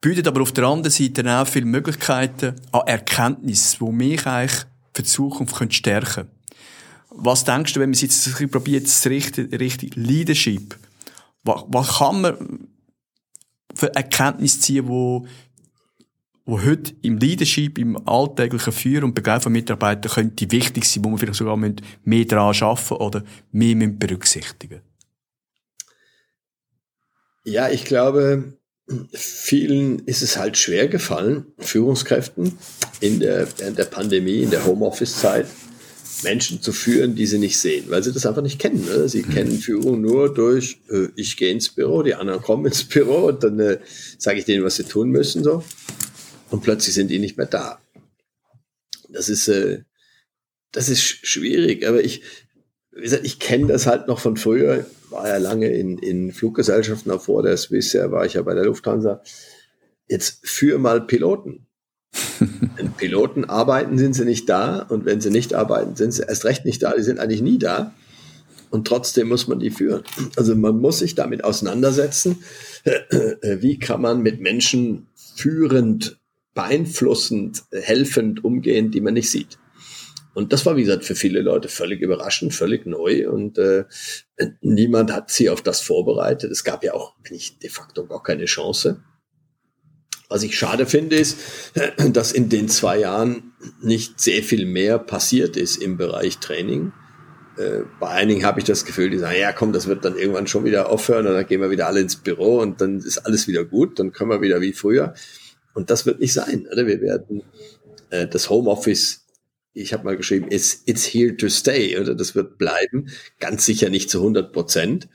[0.01, 5.01] bietet aber auf der anderen Seite auch viele Möglichkeiten an Erkenntnis, die mich eigentlich für
[5.01, 6.29] die Zukunft stärken können.
[7.09, 10.77] Was denkst du, wenn man jetzt ein bisschen probiert, das richtige, richtige Leadership,
[11.43, 12.67] was, was kann man
[13.73, 15.25] für Erkenntnis ziehen, wo
[16.45, 21.09] wo heute im Leadership, im alltäglichen Führen und Begleiten von Mitarbeitern könnte wichtig sein, wo
[21.09, 24.81] man vielleicht sogar mehr daran arbeiten oder mehr berücksichtigen
[27.43, 28.53] Ja, ich glaube,
[29.13, 32.57] vielen ist es halt schwer gefallen, Führungskräften
[32.99, 35.47] in der, in der Pandemie, in der Homeoffice-Zeit,
[36.23, 38.85] Menschen zu führen, die sie nicht sehen, weil sie das einfach nicht kennen.
[38.85, 39.09] Ne?
[39.09, 39.33] Sie mhm.
[39.33, 43.43] kennen Führung nur durch, äh, ich gehe ins Büro, die anderen kommen ins Büro und
[43.43, 43.79] dann äh,
[44.17, 45.43] sage ich denen, was sie tun müssen.
[45.43, 45.63] So
[46.55, 47.79] und plötzlich sind die nicht mehr da.
[49.09, 49.83] Das ist, äh,
[50.71, 52.21] das ist schwierig, aber ich,
[52.93, 57.11] wie gesagt, ich kenne das halt noch von früher, war ja lange in, in Fluggesellschaften,
[57.11, 59.21] auch vor der Swiss, war ich ja bei der Lufthansa.
[60.07, 61.67] Jetzt für mal Piloten.
[62.77, 66.45] Wenn Piloten arbeiten, sind sie nicht da und wenn sie nicht arbeiten, sind sie erst
[66.45, 67.93] recht nicht da, die sind eigentlich nie da
[68.69, 70.03] und trotzdem muss man die führen.
[70.37, 72.41] Also man muss sich damit auseinandersetzen,
[73.41, 76.17] wie kann man mit Menschen führend
[76.55, 79.59] beeinflussend, helfend umgehen, die man nicht sieht.
[80.33, 83.85] Und das war, wie gesagt, für viele Leute völlig überraschend, völlig neu und äh,
[84.61, 86.51] niemand hat sie auf das vorbereitet.
[86.51, 89.01] Es gab ja auch eigentlich de facto gar keine Chance.
[90.27, 91.37] Was ich schade finde, ist,
[92.11, 96.91] dass in den zwei Jahren nicht sehr viel mehr passiert ist im Bereich Training.
[97.57, 100.47] Äh, bei einigen habe ich das Gefühl, die sagen, ja komm, das wird dann irgendwann
[100.47, 103.47] schon wieder aufhören und dann gehen wir wieder alle ins Büro und dann ist alles
[103.47, 105.13] wieder gut, dann können wir wieder wie früher.
[105.75, 106.67] Und das wird nicht sein.
[106.71, 106.87] Oder?
[106.87, 107.43] Wir werden
[108.09, 109.25] äh, das Homeoffice
[109.75, 113.09] ich habe mal geschrieben, it's, it's here to stay, oder das wird bleiben.
[113.39, 115.09] Ganz sicher nicht zu 100 Prozent.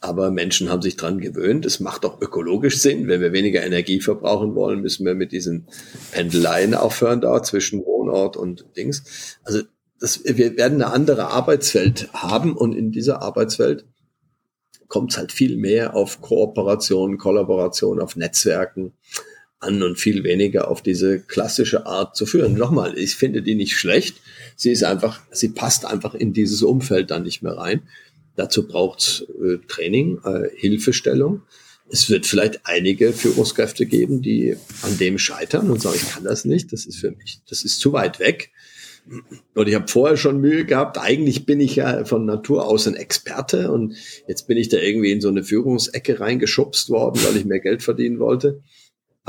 [0.00, 1.66] Aber Menschen haben sich dran gewöhnt.
[1.66, 3.08] Es macht auch ökologisch Sinn.
[3.08, 5.68] Wenn wir weniger Energie verbrauchen wollen, müssen wir mit diesen
[6.12, 9.36] Pendeleien aufhören da zwischen Wohnort und Dings.
[9.42, 9.60] Also
[9.98, 13.84] das, wir werden eine andere Arbeitswelt haben und in dieser Arbeitswelt
[14.88, 18.94] kommt es halt viel mehr auf Kooperation, Kollaboration, auf Netzwerken,
[19.60, 22.54] an und viel weniger auf diese klassische Art zu führen.
[22.54, 24.16] Nochmal, ich finde die nicht schlecht.
[24.56, 27.82] Sie ist einfach, sie passt einfach in dieses Umfeld dann nicht mehr rein.
[28.36, 31.42] Dazu braucht äh, Training, äh, Hilfestellung.
[31.90, 36.44] Es wird vielleicht einige Führungskräfte geben, die an dem scheitern und sagen, ich kann das
[36.44, 38.52] nicht, das ist für mich, das ist zu weit weg.
[39.54, 40.98] Und ich habe vorher schon Mühe gehabt.
[40.98, 43.96] Eigentlich bin ich ja von Natur aus ein Experte und
[44.28, 47.82] jetzt bin ich da irgendwie in so eine Führungsecke reingeschubst worden, weil ich mehr Geld
[47.82, 48.62] verdienen wollte.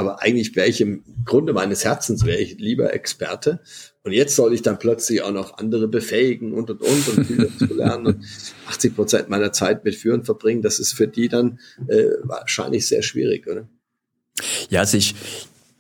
[0.02, 3.60] Aber eigentlich wäre ich im Grunde meines Herzens wäre ich lieber Experte.
[4.04, 7.52] Und jetzt soll ich dann plötzlich auch noch andere befähigen und und und und viel
[7.60, 8.26] zu lernen und
[8.68, 10.64] 80 Prozent meiner Zeit mit Führen verbringen.
[10.64, 13.70] Das ist für die dann äh, wahrscheinlich sehr schwierig, oder?
[14.70, 15.14] Ja, es ist,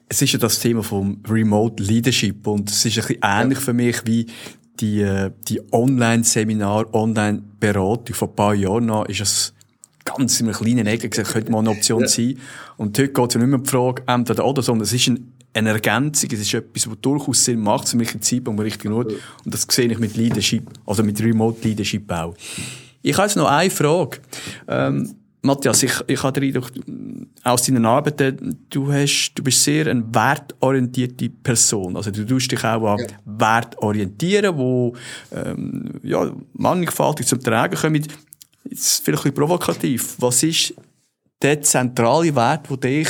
[0.08, 3.66] es ist ja das Thema vom Remote Leadership und es ist ein bisschen ähnlich ja.
[3.66, 4.28] für mich wie
[4.80, 9.54] die, äh, die Online-Seminar, Online-Beratung vor ein paar Jahren noch, ist es
[10.06, 12.08] ganz in einem kleinen Ecke gesagt, könnte mal eine Option ja.
[12.08, 12.38] sein.
[12.78, 15.08] Und heute geht es ja nicht mehr um die Frage, entweder oder, sondern es ist
[15.08, 19.12] ein, eine Ergänzung, es ist etwas, was durchaus Sinn macht, zu welchem Zeitpunkt richtig Ort.
[19.45, 22.36] Und das sehe ich mit Leadership, also mit Remote Leadership auch.
[23.02, 24.20] Ich habe jetzt noch eine Frage.
[24.68, 26.72] Ähm, Matthias, ich, ich habe den Eindruck,
[27.43, 31.95] aus deinen Arbeiten, du hast, du bist sehr eine wertorientierte Person.
[31.95, 33.08] Also du tust dich auch an ja.
[33.26, 34.95] Wert orientieren, wo,
[35.32, 38.06] ähm, ja, mannigfaltig zum Tragen kommen.
[38.70, 40.16] Jetzt vielleicht ein bisschen provokativ.
[40.20, 40.74] Was ist
[41.41, 43.09] der zentrale Wert, der dich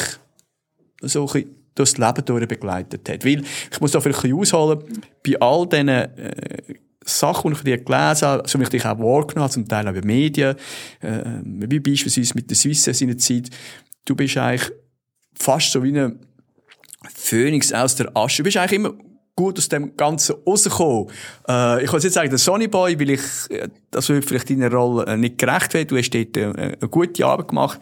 [1.01, 1.45] so ein
[1.75, 3.25] das Leben durch begleitet hat?
[3.25, 4.83] Weil, ich muss da vielleicht ein bisschen ausholen,
[5.25, 6.61] bei all diesen äh,
[7.03, 9.93] Sachen, die ich gelesen habe, so wie ich dich auch wahrgenommen habe, zum Teil auch
[9.93, 10.55] bei Medien,
[11.01, 13.49] äh, wie beispielsweise mit der Swiss in seiner Zeit,
[14.05, 14.71] du bist eigentlich
[15.33, 16.19] fast so wie ein
[17.15, 18.37] Phönix aus der Asche.
[18.37, 18.93] Du bist eigentlich immer
[19.41, 21.07] gut aus dem Ganzen rausgekommen.
[21.47, 24.71] Äh, ich kann jetzt sagen, der Sonny Boy, weil ich, äh, das wird vielleicht deiner
[24.71, 25.87] Rolle äh, nicht gerecht werden.
[25.87, 27.79] Du hast dort äh, eine gute Arbeit gemacht.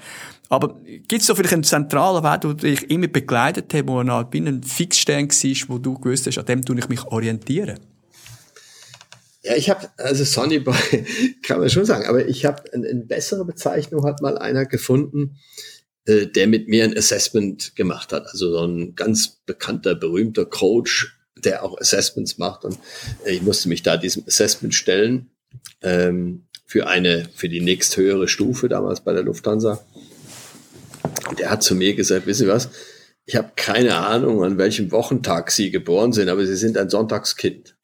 [0.48, 4.10] Aber gibt es so vielleicht einen zentralen Wert, der dich immer begleitet hat, wo ein,
[4.10, 7.80] ein Fixstern war, wo du gewusst hast, an dem tue ich mich orientieren?
[9.44, 10.76] Ja, ich habe, also Sonny Boy
[11.44, 15.38] kann man schon sagen, aber ich habe eine, eine bessere Bezeichnung hat mal einer gefunden,
[16.08, 18.26] der mit mir ein Assessment gemacht hat.
[18.28, 22.66] Also so ein ganz bekannter, berühmter Coach der auch Assessments macht.
[22.66, 22.78] Und
[23.26, 25.32] äh, ich musste mich da diesem Assessment stellen
[25.82, 29.84] ähm, für eine, für die nächsthöhere Stufe damals bei der Lufthansa.
[31.30, 32.70] Und der hat zu mir gesagt, wissen Sie was?
[33.26, 37.76] Ich habe keine Ahnung, an welchem Wochentag Sie geboren sind, aber Sie sind ein Sonntagskind.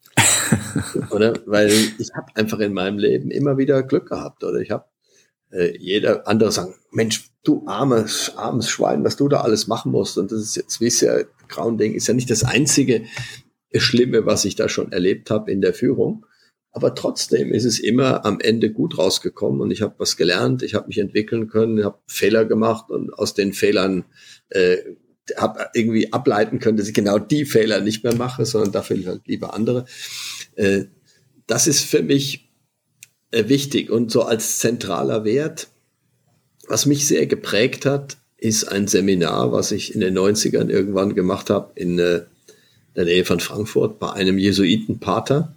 [1.12, 1.39] oder?
[1.46, 4.43] Weil ich habe einfach in meinem Leben immer wieder Glück gehabt.
[4.43, 4.86] Oder ich habe
[5.52, 10.18] äh, jeder andere sagen, Mensch, du armes, armes Schwein, was du da alles machen musst.
[10.18, 13.04] Und das ist jetzt, wie es ja, Grauen-Ding ist ja nicht das einzige,
[13.80, 16.26] Schlimme, was ich da schon erlebt habe in der Führung.
[16.72, 20.76] Aber trotzdem ist es immer am Ende gut rausgekommen und ich habe was gelernt, ich
[20.76, 24.04] habe mich entwickeln können, habe Fehler gemacht und aus den Fehlern
[24.50, 24.78] äh,
[25.38, 29.26] habe irgendwie ableiten können, dass ich genau die Fehler nicht mehr mache, sondern dafür halt
[29.26, 29.86] lieber andere.
[30.56, 30.86] Äh,
[31.48, 32.52] das ist für mich
[33.32, 35.70] äh, wichtig und so als zentraler Wert,
[36.68, 41.49] was mich sehr geprägt hat, ist ein Seminar, was ich in den 90ern irgendwann gemacht
[41.49, 42.22] habe in äh,
[42.95, 45.53] der Nähe von Frankfurt bei einem Jesuitenpater,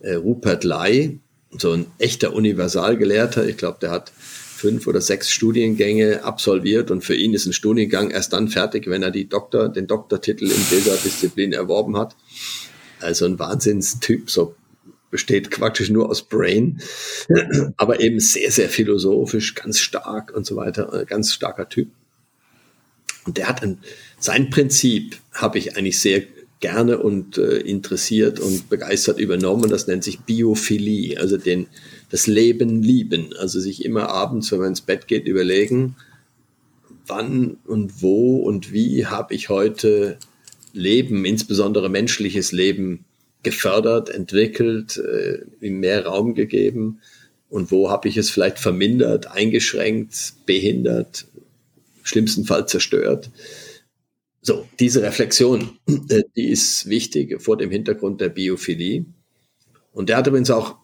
[0.00, 1.18] äh, Rupert Lai,
[1.58, 3.46] so ein echter Universalgelehrter.
[3.46, 8.10] Ich glaube, der hat fünf oder sechs Studiengänge absolviert und für ihn ist ein Studiengang
[8.10, 12.16] erst dann fertig, wenn er die Doktor, den Doktortitel in dieser Disziplin erworben hat.
[13.00, 14.54] Also ein Wahnsinnstyp, so
[15.14, 16.80] besteht quatschig nur aus Brain,
[17.76, 21.88] aber eben sehr, sehr philosophisch, ganz stark und so weiter, ganz starker Typ.
[23.24, 23.78] Und der hat ein,
[24.18, 26.24] sein Prinzip habe ich eigentlich sehr
[26.58, 29.70] gerne und äh, interessiert und begeistert übernommen.
[29.70, 31.68] Das nennt sich Biophilie, also den,
[32.10, 33.36] das Leben lieben.
[33.38, 35.94] Also sich immer abends, wenn man ins Bett geht, überlegen,
[37.06, 40.18] wann und wo und wie habe ich heute
[40.72, 43.04] Leben, insbesondere menschliches Leben,
[43.44, 47.00] gefördert, entwickelt, äh, mehr Raum gegeben
[47.48, 51.26] und wo habe ich es vielleicht vermindert, eingeschränkt, behindert,
[52.02, 53.30] schlimmstenfalls zerstört.
[54.42, 55.78] So, diese Reflexion,
[56.08, 59.06] äh, die ist wichtig vor dem Hintergrund der Biophilie.
[59.92, 60.76] Und der hat übrigens auch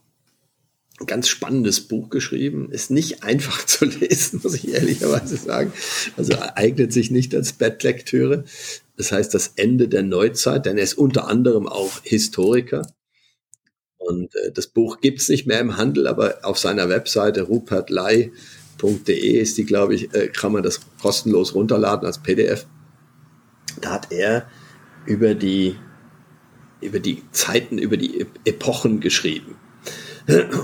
[1.01, 2.71] ein ganz spannendes Buch geschrieben.
[2.71, 5.73] Ist nicht einfach zu lesen, muss ich ehrlicherweise sagen.
[6.17, 8.45] Also eignet sich nicht als Bettlektüre.
[9.01, 12.83] Das heißt, das Ende der Neuzeit, denn er ist unter anderem auch Historiker.
[13.97, 19.57] Und äh, das Buch gibt's nicht mehr im Handel, aber auf seiner Webseite rupertlei.de ist
[19.57, 22.67] die, glaube ich, äh, kann man das kostenlos runterladen als PDF.
[23.81, 24.47] Da hat er
[25.07, 25.77] über die,
[26.83, 29.57] über die Zeiten, über die Epochen geschrieben.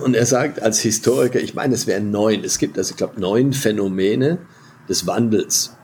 [0.04, 3.18] Und er sagt als Historiker, ich meine, es wären neun, es gibt also, ich glaube,
[3.18, 4.40] neun Phänomene
[4.90, 5.75] des Wandels,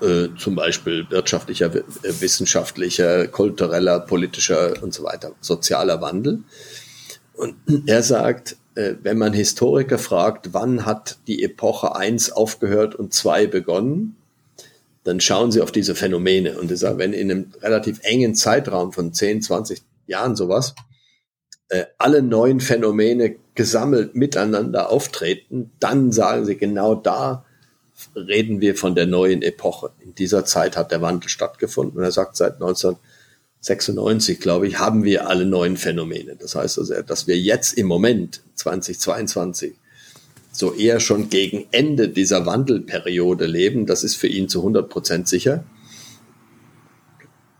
[0.00, 6.40] äh, zum Beispiel wirtschaftlicher, äh, wissenschaftlicher, kultureller, politischer und so weiter, sozialer Wandel.
[7.34, 13.12] Und er sagt, äh, wenn man Historiker fragt, wann hat die Epoche eins aufgehört und
[13.12, 14.16] zwei begonnen,
[15.04, 16.58] dann schauen sie auf diese Phänomene.
[16.58, 20.74] Und er sagt, wenn in einem relativ engen Zeitraum von 10, 20 Jahren sowas,
[21.98, 27.44] alle neuen Phänomene gesammelt miteinander auftreten, dann sagen sie genau da
[28.14, 29.90] reden wir von der neuen Epoche.
[30.00, 35.04] In dieser Zeit hat der Wandel stattgefunden und er sagt seit 1996, glaube ich, haben
[35.04, 36.36] wir alle neuen Phänomene.
[36.36, 39.74] Das heißt also, dass wir jetzt im Moment 2022
[40.52, 45.28] so eher schon gegen Ende dieser Wandelperiode leben, das ist für ihn zu 100 Prozent
[45.28, 45.64] sicher.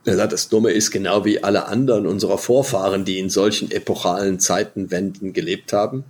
[0.04, 4.40] Er sagt, das Dumme ist genau wie alle anderen unserer Vorfahren, die in solchen epochalen
[4.40, 6.04] Zeitenwenden gelebt haben.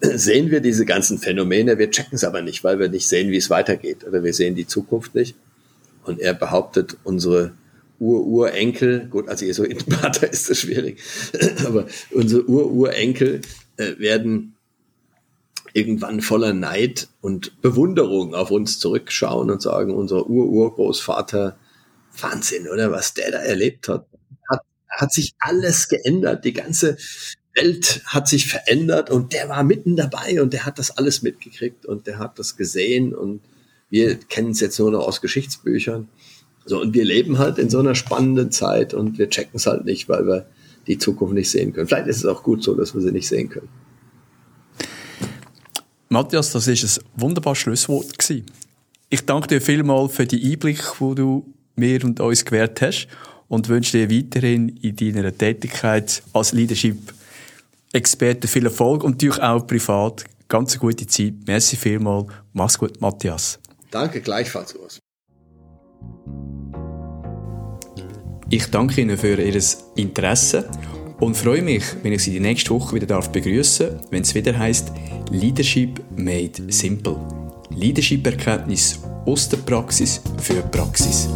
[0.00, 3.36] Sehen wir diese ganzen Phänomene, wir checken es aber nicht, weil wir nicht sehen, wie
[3.36, 5.36] es weitergeht oder wir sehen die Zukunft nicht.
[6.04, 7.52] Und er behauptet, unsere
[7.98, 11.00] Ur-Urenkel, gut, also in Vater ist das schwierig,
[11.66, 13.40] aber unsere Ur-Urenkel
[13.76, 14.54] äh, werden
[15.72, 21.56] irgendwann voller Neid und Bewunderung auf uns zurückschauen und sagen, unser Ur-Urgroßvater
[22.20, 24.06] Wahnsinn, oder was der da erlebt hat.
[24.50, 26.44] Hat, hat sich alles geändert.
[26.44, 26.98] Die ganze
[27.54, 31.86] Welt hat sich verändert und der war mitten dabei und der hat das alles mitgekriegt
[31.86, 33.40] und der hat das gesehen und
[33.90, 36.08] wir kennen es jetzt nur noch aus Geschichtsbüchern.
[36.64, 39.84] So, und wir leben halt in so einer spannenden Zeit und wir checken es halt
[39.84, 40.46] nicht, weil wir
[40.86, 41.88] die Zukunft nicht sehen können.
[41.88, 43.68] Vielleicht ist es auch gut so, dass wir sie nicht sehen können.
[46.08, 48.46] Matthias, das ist ein wunderbares Schlusswort gewesen.
[49.08, 53.08] Ich danke dir vielmals für die Einblick, wo du mir und uns gewährt hast
[53.48, 56.52] und wünsche dir weiterhin in deiner Tätigkeit als
[57.92, 61.34] Leadership-Experte viel Erfolg und natürlich auch privat ganz eine gute Zeit.
[61.46, 62.26] Merci vielmal.
[62.52, 63.58] Mach's gut, Matthias.
[63.90, 64.98] Danke, gleichfalls, Urs.
[68.48, 69.62] Ich danke Ihnen für Ihr
[69.96, 70.68] Interesse
[71.20, 74.58] und freue mich, wenn ich Sie die nächste Woche wieder begrüßen darf, wenn es wieder
[74.58, 74.92] heißt
[75.30, 77.16] Leadership Made Simple.
[77.70, 81.28] Leadership-Erkenntnis aus der Praxis für Praxis.